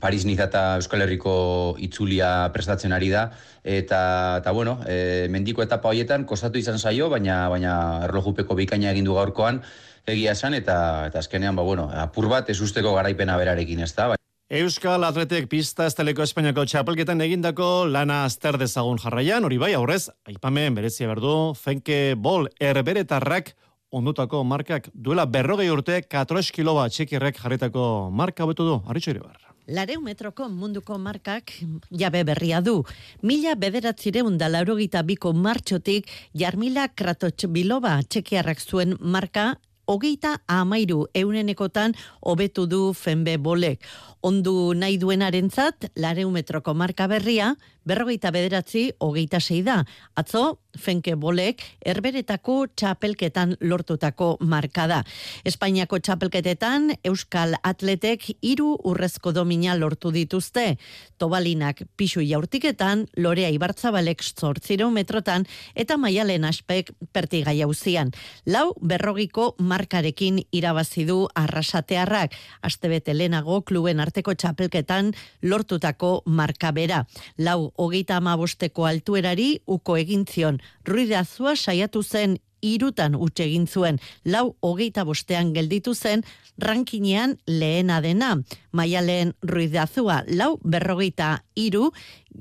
[0.00, 3.30] Paris Niza eta Euskal Herriko itzulia prestatzen ari da
[3.64, 4.00] eta
[4.40, 7.72] eta bueno, e, mendiko etapa hoietan kostatu izan zaio, baina baina
[8.06, 9.62] erlojupeko bikaina egin du gaurkoan,
[10.06, 14.12] egia esan, eta, eta azkenean, ba, bueno, apur bat ez usteko garaipena berarekin, ez da,
[14.12, 14.20] bai.
[14.56, 20.76] Euskal Atletek pista esteleko Espainiako txapelketan egindako lana azter dezagun jarraian, hori bai, aurrez, aipamen
[20.78, 23.56] berezia berdu, fenke bol erberetarrak
[23.90, 29.55] ondutako markak duela berrogei urte 4 kiloba txekirrek jarritako marka betu du, haritxo ere bar.
[29.66, 31.50] Lareu metroko munduko markak
[31.90, 32.84] jabe berria du.
[33.22, 39.56] Mila bederatzireun da laurogita biko martxotik jarmila kratotx biloba txekiarrak zuen marka
[39.86, 43.82] hogeita amairu eunenekotan hobetu du fenbe bolek.
[44.22, 47.56] Ondu nahi duenarentzat, lareu metroko marka berria,
[47.86, 49.82] berrogeita bederatzi, hogeita sei da.
[50.18, 55.00] Atzo, fenke bolek, erberetako txapelketan lortutako marka da.
[55.48, 60.76] Espainiako txapelketetan, Euskal Atletek hiru urrezko domina lortu dituzte.
[61.18, 68.12] Tobalinak pixu jaurtiketan, Lorea Ibartzabalek zortziro metrotan, eta maialen aspek pertigai hauzian.
[68.46, 72.34] Lau, berrogiko markarekin irabazi du arrasatearrak.
[72.66, 75.12] Astebete lehenago kluben arteko txapelketan
[75.42, 77.04] lortutako marka bera.
[77.38, 80.60] Lau, hogeita amabosteko altuerari uko egin zion.
[80.86, 84.00] Ruidazua saiatu zen irutan utxe egin zuen.
[84.24, 86.24] Lau hogeita bostean gelditu zen
[86.58, 88.36] rankinean lehena dena.
[88.72, 91.90] Maialen ruidazua lau berrogeita iru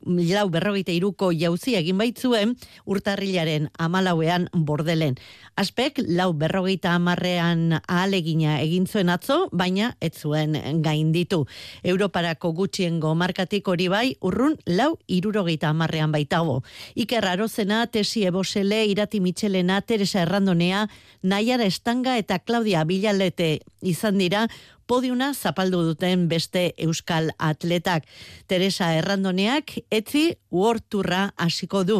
[0.05, 5.15] lau berrogeita iruko jauzi egin baitzuen urtarrilaren amalauean bordelen.
[5.55, 11.45] Aspek, lau berrogeita amarrean ahalegina egin zuen atzo, baina ez zuen gainditu.
[11.83, 16.61] Europarako gutxiengo markatik hori bai, urrun lau irurogeita amarrean baitago.
[16.95, 20.89] Iker Arozena, Tesi Ebosele, Irati Mitxelena, Teresa Errandonea,
[21.23, 24.47] Naiara Estanga eta Claudia Bilalete izan dira,
[24.87, 28.05] podiuna zapaldu duten beste euskal atletak.
[28.47, 31.99] Teresa Errandoneak etzi uorturra hasiko du.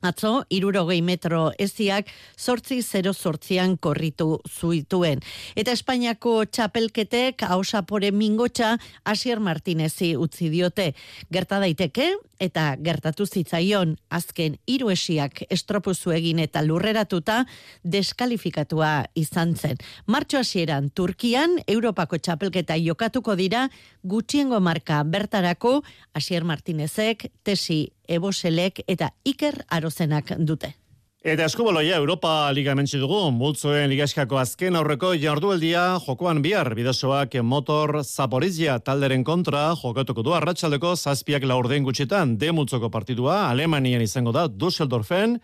[0.00, 5.20] Atzo, irurogei metro eziak, sortzi zero sortzian korritu zuituen.
[5.60, 10.94] Eta Espainiako txapelketek hausapore mingotxa Asier Martinezi utzi diote.
[11.30, 17.42] Gerta daiteke, eta gertatu zitzaion azken hiru esiak estropuzu egin eta lurreratuta
[17.84, 19.76] deskalifikatua izan zen.
[20.06, 23.68] Martxo hasieran Turkian Europako txapelketa jokatuko dira
[24.02, 25.82] gutxiengo marka bertarako
[26.16, 30.74] Asier Martinezek, Tesi Eboselek eta Iker Arozenak dute.
[31.20, 37.98] Eta eskubaloia Europa Liga mentsi dugu, multzoen ligaskako azken aurreko jardueldia jokoan bihar, bidazoak motor
[38.00, 44.46] Zaporizia talderen kontra jokatuko du arratsaldeko zazpiak laurden gutxitan, de multzoko partidua, Alemanian izango da,
[44.48, 45.36] Dusseldorfen,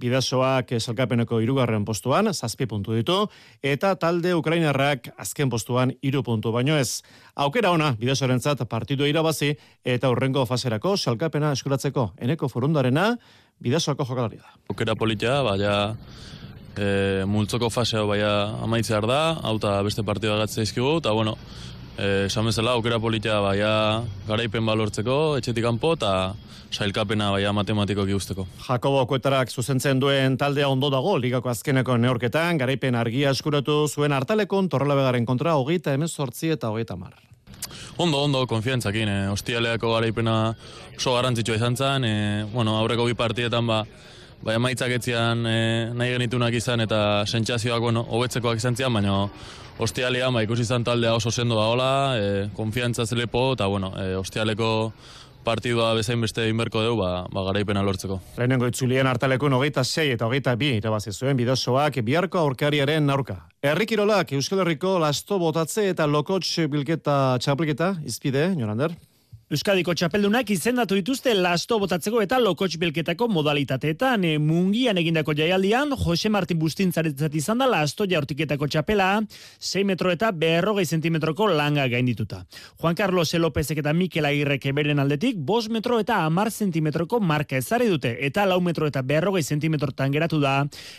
[0.00, 3.18] bidazoak esalkapeneko irugarren postuan, zazpi puntu ditu,
[3.62, 7.02] eta talde Ukrainarrak azken postuan iru puntu baino ez.
[7.34, 9.52] Aukera ona, bidazoaren zat partidu irabazi,
[9.84, 13.16] eta horrengo faserako salkapena eskuratzeko, eneko forundarena,
[13.62, 14.56] bidazoako jokalaria da.
[14.70, 15.74] Aukera politia, baina
[16.76, 18.32] e, multzoko faseo baina
[18.64, 21.36] amaitzear da, hauta beste partida gatzea izkigu, eta bueno,
[21.98, 26.34] esan bezala, aukera politia baina garaipen balortzeko, etxetik kanpo eta
[26.72, 28.46] sailkapena baina matematiko usteko.
[28.66, 34.68] Jakobo Kuetarak zuzentzen duen taldea ondo dago, ligako azkeneko neorketan, garaipen argia eskuratu zuen hartalekon,
[34.68, 37.14] torrelabegaren kontra, hogeita emezortzi eta hogeita mar.
[37.98, 40.54] Ondo, ondo, konfiantzakin, e, ostialeako garaipena
[40.96, 43.82] oso garrantzitsua izan zen, e, bueno, aurreko bi partietan ba,
[44.42, 45.56] bai emaitzak etzian e,
[45.94, 49.26] nahi genitunak izan eta sentsazioak, bueno, hobetzekoak izan zian, baina
[49.82, 54.14] ostialean ba, ikusi izan taldea oso sendo da hola, e, konfiantza zelepo, eta bueno, e,
[54.18, 54.72] ostialeko
[55.42, 58.20] partidua bezain beste inberko dugu, ba, ba garaipena lortzeko.
[58.38, 63.40] Lehenengo itzulien hartalekun hogeita sei eta hogeita bi irabazi zuen bidosoak biharko aurkariaren aurka.
[63.62, 68.94] Herrikirolak Euskal Herriko lasto botatze eta lokotx bilketa txapelketa izpide, Jonander?
[69.52, 74.22] Euskadiko txapeldunak izendatu dituzte lasto botatzeko eta lokotx bilketako modalitateetan.
[74.24, 79.08] E, mungian egindako jaialdian, Jose Martin Bustintzaretzat izan da lasto jaurtiketako txapela,
[79.60, 82.46] 6 metro eta berrogei zentimetroko langa gaindituta.
[82.80, 87.90] Juan Carlos Lópezek eta Mikel Agirrek beren aldetik, 5 metro eta amar zentimetroko marka ezari
[87.92, 90.54] dute, eta lau metro eta berrogei zentimetrotan geratu da,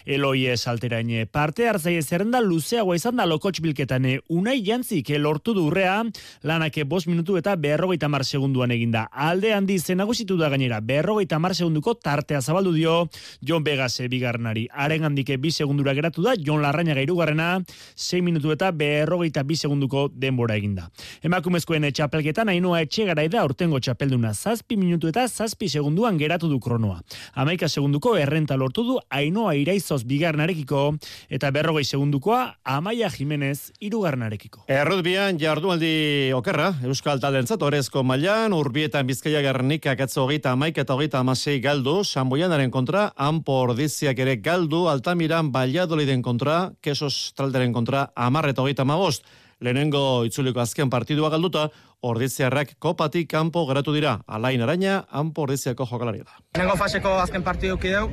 [0.05, 1.25] Eloi esalteraine.
[1.25, 6.03] Parte hartzai zerrenda luzeagoa izan da lokotx bilketan, unai jantzik lortu durrea,
[6.43, 9.07] lanake 5 minutu eta berrogeita mar segunduan eginda.
[9.11, 13.07] Alde handi zenagusitu da gainera, berrogeita mar segunduko tartea zabaldu dio
[13.41, 14.67] Jon Begase bigarnari.
[14.71, 17.63] Haren handike bi segundura geratu da, Jon Larraña gairugarrena,
[17.95, 20.89] 6 minutu eta berrogeita bi segunduko denbora eginda.
[21.23, 26.99] Emakumezkoen txapelketan hainua etxe da urtengo txapelduna zazpi minutu eta zazpi segunduan geratu du kronoa.
[27.35, 30.97] Amaika segunduko errenta lortu du hainoa iraizoz bigarnarekiko
[31.29, 34.65] eta berrogei segundukoa Amaia Jimenez irugarnarekiko.
[34.67, 40.95] Errutbian jardualdi okerra, Euskal Talentzat, orezko maila Mailan, urbietan bizkaia gernik akatzo hogeita amaik eta
[40.95, 48.07] hogeita amasei galdu, Sanboianaren kontra, Ampo Ordiziak ere galdu, Altamiran, Baliadoliden kontra, Kesos Tralderen kontra,
[48.15, 49.29] Amar eta hogeita amabost.
[49.61, 51.67] Lehenengo itzuliko azken partidua galduta,
[52.01, 54.17] Ordiziarrak kopatik kanpo geratu dira.
[54.25, 56.41] Alain Araña, Ampo Ordiziako jokalaria da.
[56.55, 58.09] Lehenengo faseko azken partidu kideu,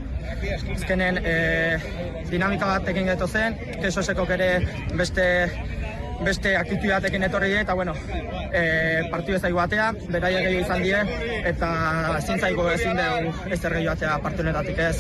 [0.76, 1.34] azkenen e,
[2.28, 4.52] dinamika bat geto zen, Kesoseko ere
[4.92, 5.30] beste
[6.24, 7.94] beste aktitu batekin etorri eta bueno,
[8.52, 11.00] e, partidu ez batea, beraia gehiago izan die,
[11.52, 11.70] eta
[12.18, 14.96] ezin zaigo ezin dugu ez ergehi batea partunetatik ez.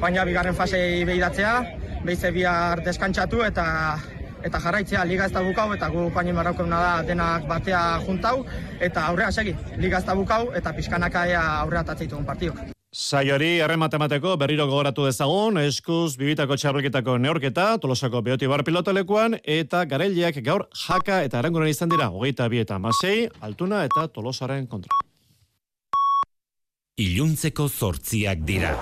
[0.00, 1.54] Baina bigarren fasei behidatzea,
[2.04, 3.66] behize bihar deskantzatu eta
[4.44, 8.44] eta jarraitzea liga ez da bukau eta gu paini marraukena da denak batea juntau
[8.80, 9.56] eta aurrea segi.
[9.80, 12.73] Liga ez da bukau eta pixkanaka aurrea tatzeitugun partiduk.
[12.94, 20.38] Saiori errematemateko berriro gogoratu dezagun, eskuz bibitako txarroketako neorketa, tolosako behoti bar pilotalekuan, eta gareliak
[20.46, 24.94] gaur jaka eta erangunen izan dira, hogeita bi eta masei, altuna eta tolosaren kontra.
[27.02, 28.76] Iluntzeko zortziak dira.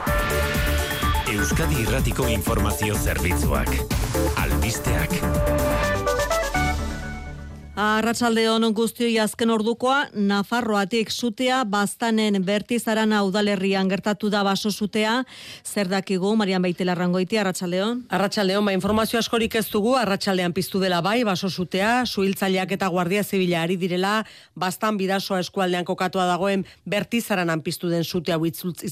[1.33, 3.73] Euskadi Irratiko Informazio Zerbitzuak.
[4.45, 6.02] Albisteak.
[7.83, 15.15] Arratsalde hon guztioi azken ordukoa Nafarroatik sutea baztanen bertizarana udalerrian gertatu da baso sutea.
[15.67, 19.97] Zer dakigu Marian Baitela Rangoiti Arratsaldeon Arratsaldeon ba informazio askorik ez dugu.
[19.99, 22.05] Arratsaldean piztu dela bai baso sutea.
[22.07, 24.13] Suhiltzaileak eta guardia zibila ari direla.
[24.55, 28.39] Bastan bidasoa eskualdean kokatua dagoen bertizaranan piztu den sutea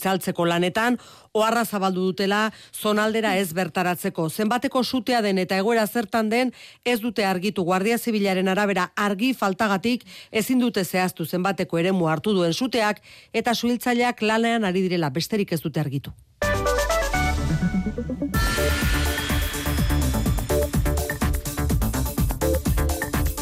[0.00, 0.98] izaltzeko lanetan
[1.32, 6.52] oharra zabaldu dutela zonaldera ez bertaratzeko zenbateko sutea den eta egoera zertan den
[6.84, 12.52] ez dute argitu guardia zibilaren arabera argi faltagatik ezin dute zehaztu zenbateko eremu hartu duen
[12.52, 13.02] suteak
[13.32, 16.10] eta suhiltzaileak lanean ari direla besterik ez dute argitu.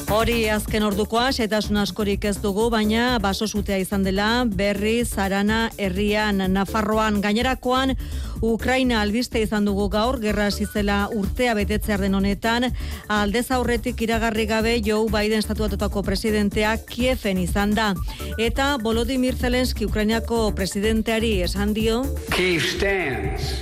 [0.09, 6.41] Hori azken ordukoa, setasun askorik ez dugu, baina baso zutea izan dela, berri, zarana, herrian,
[6.55, 7.93] Nafarroan, gainerakoan,
[8.41, 12.71] Ukraina albiste izan dugu gaur, gerra zizela urtea betetzear den honetan,
[13.13, 17.91] aldez aurretik iragarri gabe Joe Biden estatuatutako presidentea Kiefen izan da.
[18.39, 22.01] Eta Volodymyr Zelensky Ukrainiako presidenteari esan dio...
[22.33, 23.53] Kiev stands,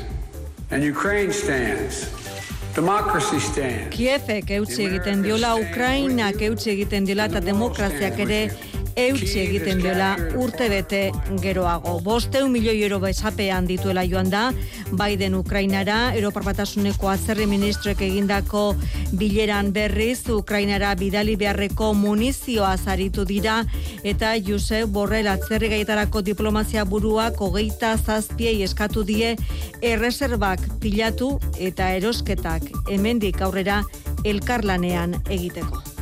[0.70, 2.06] and Ukraine stands.
[3.90, 8.40] Kiefek eutsi egiten diola, Ukrainak eutsi egiten diola eta demokraziak ere
[8.96, 11.00] eutsi egiten diola urte bete
[11.42, 11.98] geroago.
[12.00, 14.48] Bosteu milioi euro bezapean dituela joan da,
[14.96, 18.74] Biden Ukrainara, Europar Batasuneko azerri ministroek egindako
[19.12, 23.58] bileran berriz, Ukrainara bidali beharreko munizioa zaritu dira,
[24.02, 29.34] eta Josep Borrell atzerri gaietarako diplomazia buruak hogeita zazpiei eskatu die
[29.82, 33.82] erreserbak pilatu eta erosketak hemendik aurrera
[34.24, 35.95] elkarlanean egiteko.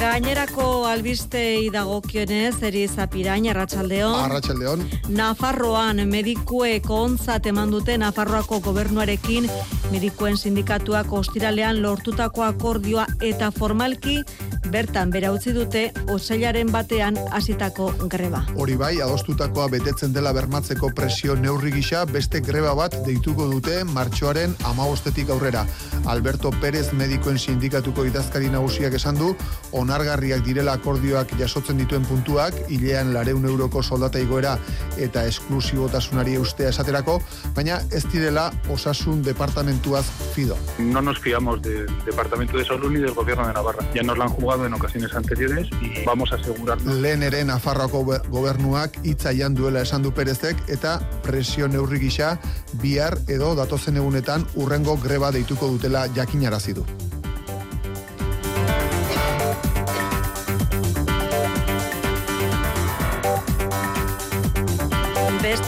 [0.00, 4.14] Gainerako albistei dagokionez, eri zapirain, arratsaldeon.
[4.22, 4.84] Arratsaldeon.
[5.12, 9.50] Nafarroan medikuek onzat eman dute Nafarroako gobernuarekin
[9.92, 14.22] medikuen sindikatuak ostiralean lortutako akordioa eta formalki
[14.70, 18.44] bertan bera utzi dute osailaren batean hasitako greba.
[18.56, 24.54] Hori bai, adostutakoa betetzen dela bermatzeko presio neurri gisa beste greba bat deituko dute martxoaren
[24.70, 25.64] amabostetik aurrera.
[26.10, 29.32] Alberto Pérez medikoen sindikatuko idazkari nagusiak esan du,
[29.72, 34.56] onargarriak direla akordioak jasotzen dituen puntuak, hilean lareun euroko soldata igoera
[34.98, 37.18] eta esklusibotasunari eustea esaterako,
[37.56, 40.56] baina ez direla osasun departamentuaz fido.
[40.78, 43.84] No nos fiamos del Departamento de Salud ni del Gobierno de Navarra.
[43.94, 46.80] Ya nos lo han jugado en ocasiones anteriores y vamos a asegurar.
[46.82, 52.38] Lehen ere Nafarroako gobernuak itzaian duela esan du Perezek eta presio neurri gisa
[52.82, 56.86] bihar edo datozen egunetan urrengo greba deituko dutela jakinarazi du.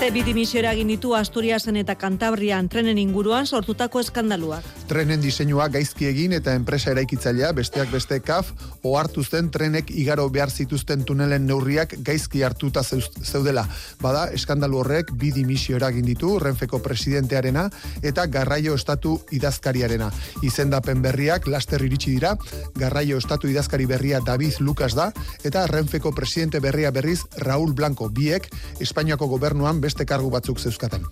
[0.02, 4.64] Beste bidimisio eragin ditu Asturiasen eta Kantabrian trenen inguruan sortutako eskandaluak.
[4.90, 8.48] Trenen diseinua gaizki egin eta enpresa eraikitzailea besteak beste kaf
[8.82, 13.62] ohartu zen trenek igaro behar zituzten tunelen neurriak gaizki hartuta zeudela.
[14.02, 17.68] Bada, eskandalu horrek bi dimisio eragin ditu Renfeko presidentearena
[18.02, 20.10] eta Garraio Estatu idazkariarena.
[20.42, 22.34] Izendapen berriak laster iritsi dira,
[22.74, 25.12] Garraio Estatu idazkari berria David Lucas da
[25.44, 28.50] eta Renfeko presidente berria berriz Raúl Blanco biek
[28.80, 31.04] Espainiako gobernuan beste kargu batzuk zeuzkaten.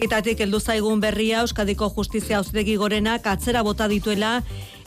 [0.00, 4.40] Etatik heldu zaigun berria Euskadiko Justizia Auzitegi Gorenak atzera bota dituela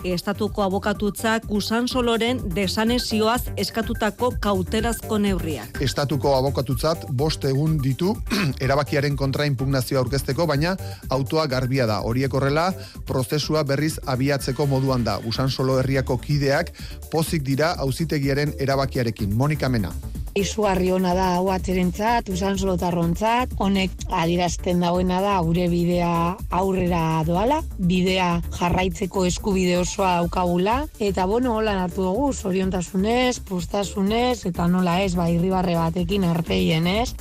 [0.03, 5.79] estatuko abokatutzak usan soloren desanesioaz eskatutako kautelazko neurriak.
[5.81, 8.15] Estatuko abokatutzat bost egun ditu
[8.65, 10.75] erabakiaren kontra impugnazioa aurkezteko, baina
[11.09, 12.01] autoa garbia da.
[12.03, 12.71] Horiek horrela,
[13.07, 15.19] prozesua berriz abiatzeko moduan da.
[15.25, 16.73] Usan solo herriako kideak
[17.11, 19.33] pozik dira auzitegiaren erabakiarekin.
[19.37, 19.93] Monika Mena.
[20.33, 26.13] Izugarri ona da hau atzerentzat, usan solotarrontzat, honek adirazten dagoena da gure bidea
[26.57, 34.65] aurrera doala, bidea jarraitzeko eskubide osoa daukagula, eta bueno, hola hartu dugu, zoriontasunez, postasunez, eta
[34.67, 37.11] nola ez, ba, irribarre batekin arpeien ez.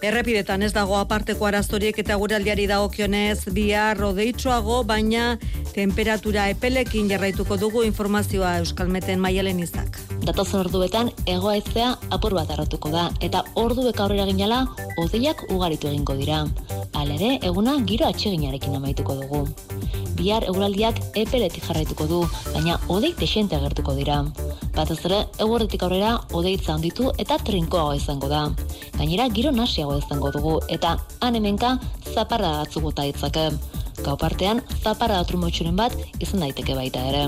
[0.00, 5.34] Errepidetan ez dago aparteko arazorik eta gure aldiari dagokionez bihar rodeitxoago, baina
[5.74, 9.98] temperatura epelekin jarraituko dugu informazioa Euskalmeten maialen izak.
[10.28, 14.58] Datozen orduetan egoaizea apur bat arratuko da eta orduek aurrera ginala
[15.00, 16.42] odeiak ugaritu egingo dira.
[16.92, 19.40] Hala ere, eguna giro atseginarekin amaituko dugu.
[20.18, 22.20] Bihar eguraldiak epeletik jarraituko du,
[22.52, 24.20] baina odei desente agertuko dira.
[24.76, 28.44] Batez ere, eguerditik aurrera odeitza handitu eta trinkoago izango da.
[28.98, 31.78] Gainera, giro nasiago izango dugu eta han hemenka
[32.12, 33.48] zaparra batzuk bota ditzake.
[34.04, 37.26] Gau partean, zaparra trumotxuren bat izan daiteke baita ere.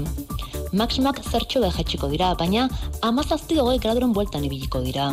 [0.72, 2.68] Maximak zertxo jaitsiko dira, baina
[3.02, 5.12] amazazti hogei graduren bueltan ibiliko dira.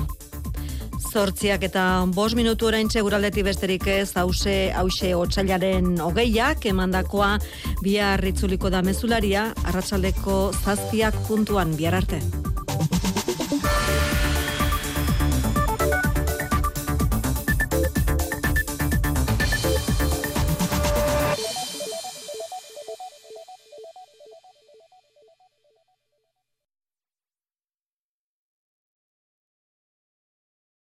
[1.07, 1.83] Zortziak eta
[2.13, 7.37] bos minutu orain txeguraldetik besterik ez hause, hause otxailaren hogeiak, emandakoa
[7.81, 12.21] bihar itzuliko da mezularia, arratsaldeko zazpiak puntuan bihar arte.